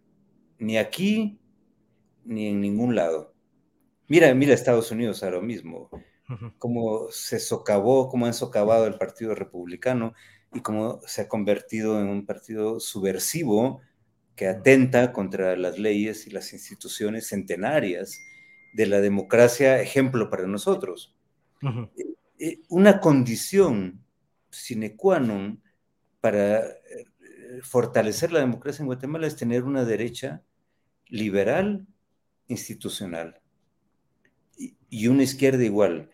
[0.59, 1.40] ni aquí
[2.26, 3.32] ni en ningún lado.
[4.07, 5.88] Mira, mira Estados Unidos ahora mismo,
[6.59, 10.12] cómo se socavó, cómo han socavado el Partido Republicano
[10.53, 13.80] y cómo se ha convertido en un partido subversivo
[14.36, 18.20] que atenta contra las leyes y las instituciones centenarias
[18.74, 21.16] de la democracia, ejemplo para nosotros.
[22.45, 24.05] Eh, una condición
[24.51, 25.62] sine qua non
[26.18, 27.07] para eh,
[27.62, 30.43] fortalecer la democracia en Guatemala es tener una derecha
[31.07, 31.86] liberal
[32.49, 33.40] institucional
[34.59, 36.11] y, una izquierda igual.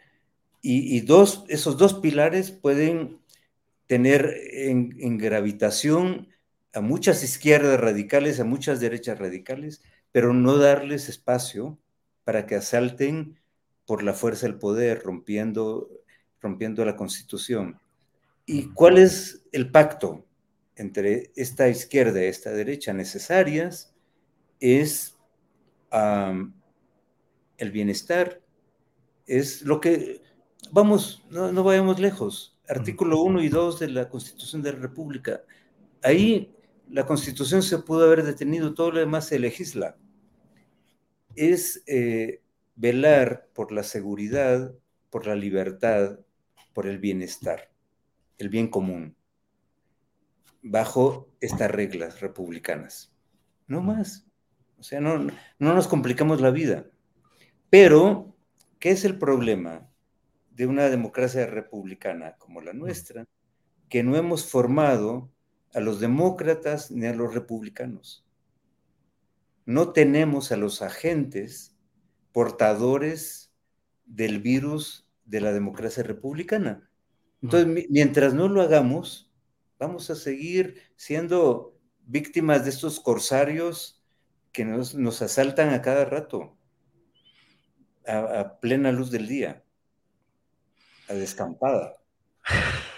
[0.60, 3.20] Y, dos, esos dos pilares pueden
[3.86, 6.28] tener en, en, gravitación
[6.74, 9.80] a muchas izquierdas radicales, a muchas derechas radicales,
[10.12, 11.78] pero no darles espacio
[12.24, 13.40] para que asalten
[13.86, 15.97] por la fuerza del poder, rompiendo
[16.40, 17.78] rompiendo la constitución.
[18.46, 20.24] ¿Y cuál es el pacto
[20.76, 23.94] entre esta izquierda y esta derecha necesarias?
[24.60, 25.18] Es
[25.90, 28.40] el bienestar,
[29.26, 30.22] es lo que,
[30.72, 35.42] vamos, no, vayamos lejos, artículo 1 y 2 de la Constitución de la República.
[36.02, 36.54] Ahí
[36.88, 39.96] la Constitución se pudo haber detenido, todo lo demás se legisla.
[41.36, 42.42] es eh,
[42.76, 44.72] velar por la seguridad,
[45.10, 46.18] por la libertad,
[46.78, 47.72] por el bienestar,
[48.36, 49.16] el bien común,
[50.62, 53.12] bajo estas reglas republicanas.
[53.66, 54.28] No más.
[54.78, 56.86] O sea, no, no nos complicamos la vida.
[57.68, 58.32] Pero,
[58.78, 59.90] ¿qué es el problema
[60.52, 63.26] de una democracia republicana como la nuestra?
[63.88, 65.32] Que no hemos formado
[65.74, 68.24] a los demócratas ni a los republicanos.
[69.66, 71.74] No tenemos a los agentes
[72.30, 73.52] portadores
[74.06, 76.88] del virus de la democracia republicana.
[77.42, 79.30] Entonces, mientras no lo hagamos,
[79.78, 84.02] vamos a seguir siendo víctimas de estos corsarios
[84.52, 86.56] que nos, asaltan a cada rato,
[88.06, 89.62] a, plena luz del día,
[91.08, 91.94] a descampada.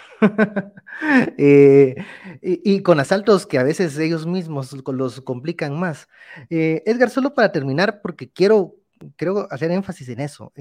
[1.37, 1.95] Eh,
[2.43, 6.07] y, con asaltos que a veces ellos mismos los complican más.
[6.51, 8.75] Eh, Edgar, solo para terminar, porque quiero,
[9.15, 10.53] quiero hacer énfasis en eso.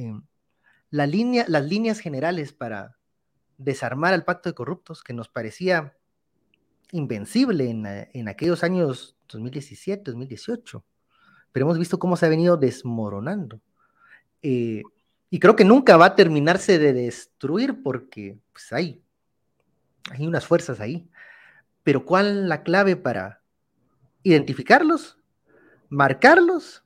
[0.91, 2.99] La línea, las líneas generales para
[3.59, 5.97] desarmar al pacto de corruptos, que nos parecía
[6.93, 10.84] invencible en, aquellos años 2017, 2018,
[11.53, 13.61] pero hemos visto cómo se ha venido desmoronando.
[14.43, 14.82] Eh,
[15.28, 19.03] y creo que nunca va a terminarse de destruir porque pues, hay,
[20.11, 21.09] hay unas fuerzas ahí.
[21.84, 23.43] Pero ¿cuál la clave para
[24.22, 25.18] identificarlos,
[25.88, 26.84] marcarlos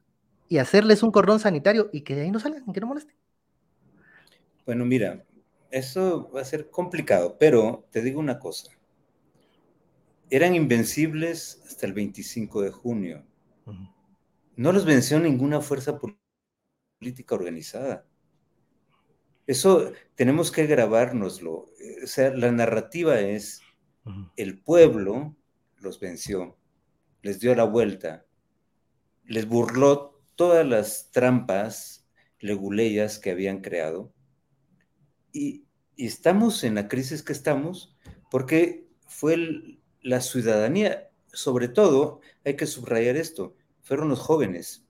[0.49, 3.17] y hacerles un cordón sanitario y que de ahí no salgan, que no molesten?
[4.67, 5.25] Bueno, mira,
[5.71, 8.71] eso va a ser complicado, pero te digo una cosa
[10.31, 13.25] eran invencibles hasta el 25 de junio.
[14.57, 15.99] No los venció ninguna fuerza
[17.01, 18.07] política organizada.
[19.47, 21.67] Eso tenemos que grabárnoslo.
[22.03, 23.61] O sea, la narrativa es,
[24.37, 25.37] el pueblo
[25.77, 26.57] los venció,
[27.23, 28.27] les dio la vuelta,
[29.25, 32.09] les burló todas las trampas
[32.41, 34.13] leguleyas que habían creado.
[35.35, 35.65] Y,
[35.97, 37.95] y estamos en la crisis que estamos
[38.31, 44.87] porque fue el, la ciudadanía, sobre todo, hay que subrayar esto, fueron los jóvenes,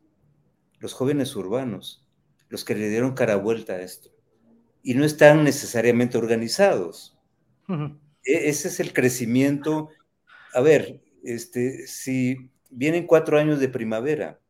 [0.81, 2.07] los jóvenes urbanos,
[2.49, 4.11] los que le dieron cara vuelta a esto.
[4.83, 7.17] Y no están necesariamente organizados.
[8.25, 9.89] E, ese es el crecimiento.
[10.53, 14.41] A ver, este, si vienen cuatro años de primavera,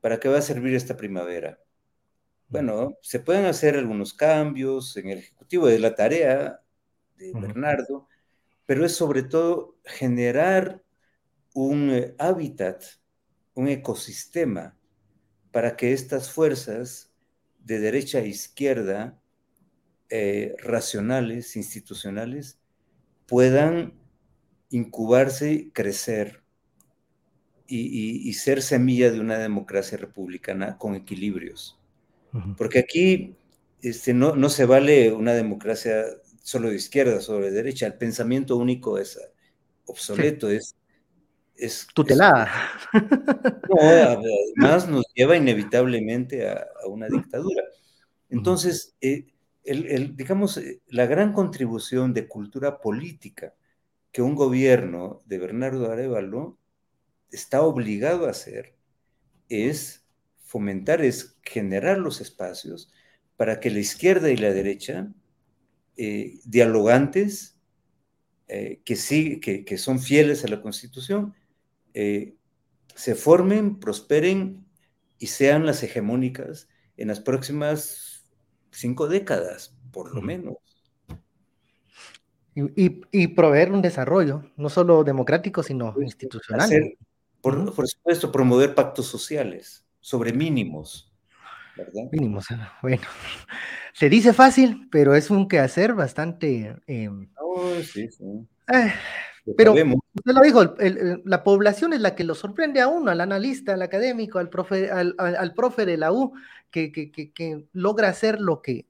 [0.00, 1.58] ¿para qué va a servir esta primavera?
[2.48, 6.60] Bueno, se pueden hacer algunos cambios en el ejecutivo de la tarea
[7.16, 8.08] de Bernardo,
[8.64, 10.82] pero es sobre todo generar
[11.54, 12.82] un eh, hábitat,
[13.54, 14.78] un ecosistema
[15.50, 17.12] para que estas fuerzas
[17.58, 19.20] de derecha e izquierda,
[20.10, 22.58] eh, racionales, institucionales,
[23.26, 23.94] puedan
[24.70, 26.42] incubarse, crecer
[27.66, 31.77] y, ser semilla de una democracia republicana con equilibrios.
[32.56, 33.36] Porque aquí
[33.82, 36.04] este, no, no se vale una democracia
[36.42, 37.86] solo de izquierda, solo de derecha.
[37.86, 39.18] El pensamiento único es
[39.86, 40.76] obsoleto, es,
[41.56, 41.86] es...
[41.94, 42.50] Tutelada.
[43.68, 47.62] no, además nos lleva inevitablemente a, una dictadura.
[48.30, 49.26] Entonces, eh,
[49.64, 53.54] el, digamos, eh, la gran contribución de cultura política
[54.12, 56.58] que un gobierno de Bernardo Arevalo
[57.30, 58.74] está obligado a hacer
[59.48, 60.07] es
[60.48, 62.90] fomentar, es generar los espacios
[63.36, 65.12] para que la izquierda y la derecha
[65.98, 67.60] eh, dialogantes
[68.48, 71.34] eh, que, sí, que, son fieles a la Constitución,
[71.92, 72.34] eh,
[72.94, 74.64] se formen, prosperen
[75.18, 78.32] y sean las hegemónicas en las próximas
[78.70, 80.56] cinco décadas, por lo menos.
[82.54, 86.96] Y, proveer un desarrollo, no solo democrático, sino pues, institucional.
[87.42, 91.12] por, por, supuesto, promover pactos sociales sobre mínimos,
[91.76, 92.08] ¿verdad?
[92.10, 92.46] Mínimos,
[92.80, 93.02] bueno.
[93.92, 96.76] Se dice fácil, pero es un quehacer bastante...
[96.86, 98.24] Em, oh, sí, sí.
[98.72, 98.92] Eh,
[99.54, 100.76] pero usted lo dijo,
[101.24, 104.90] la población es la que lo sorprende a uno, al analista, al académico, al profe,
[104.90, 106.32] al, al, profe de la U,
[106.70, 108.86] que, que, que, logra hacer lo que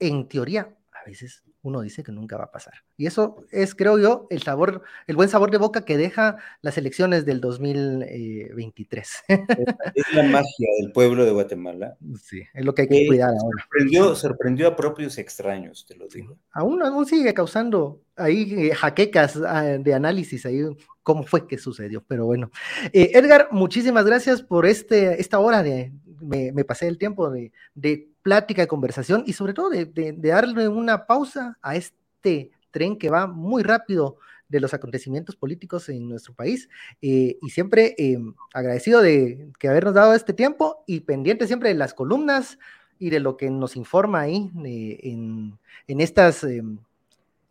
[0.00, 2.74] en teoría a veces uno dice que nunca va a pasar.
[2.96, 6.76] Y eso es, creo yo, el sabor, el buen sabor de boca que deja las
[6.76, 9.24] elecciones del 2023.
[9.28, 11.96] Es la magia del pueblo de Guatemala.
[12.22, 13.62] Sí, es lo que hay que, cuidar ahora.
[13.62, 16.38] Sorprendió, sorprendió a propios extraños, te lo digo.
[16.52, 20.62] Aún, aún sigue causando ahí eh, jaquecas ah, de análisis, ahí
[21.02, 22.50] cómo fue que sucedió, pero bueno.
[22.92, 25.92] Eh, Edgar, muchísimas gracias por este, esta hora de,
[26.22, 31.06] me, pasé el tiempo de, de plática, de conversación y sobre todo de, darle una
[31.06, 34.16] pausa a este tren que va muy rápido
[34.48, 36.68] de los acontecimientos políticos en nuestro país
[37.00, 38.18] eh, y siempre eh,
[38.52, 42.58] agradecido de que habernos dado este tiempo y pendiente siempre de las columnas
[42.98, 45.58] y de lo que nos informa ahí en,
[45.88, 46.78] en, estas, en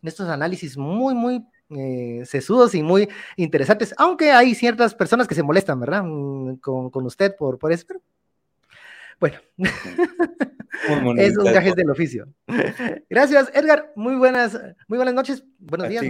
[0.02, 1.44] estos análisis muy, muy
[2.24, 6.02] sesudos y muy interesantes, aunque hay ciertas personas que se molestan, ¿verdad?
[6.04, 7.86] Mm, con, con usted por, por eso,
[9.22, 9.38] bueno,
[11.16, 12.26] es un gajes del oficio.
[13.08, 13.92] Gracias, Edgar.
[13.94, 15.44] Muy buenas, muy buenas noches.
[15.60, 16.04] Buenos días.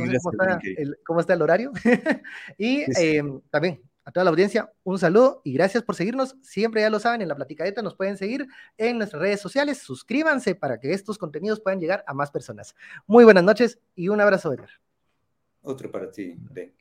[1.04, 1.72] cómo, está el, horario.
[2.56, 6.36] y em, también a toda la audiencia, un saludo y gracias por seguirnos.
[6.40, 8.46] Siempre ya lo saben, en la platicadeta nos pueden seguir
[8.78, 9.76] en nuestras redes sociales.
[9.76, 12.74] Suscríbanse para que estos contenidos puedan llegar a más personas.
[13.06, 14.70] Muy buenas noches y un abrazo, Edgar.
[15.60, 16.72] Otro para ti, Ben.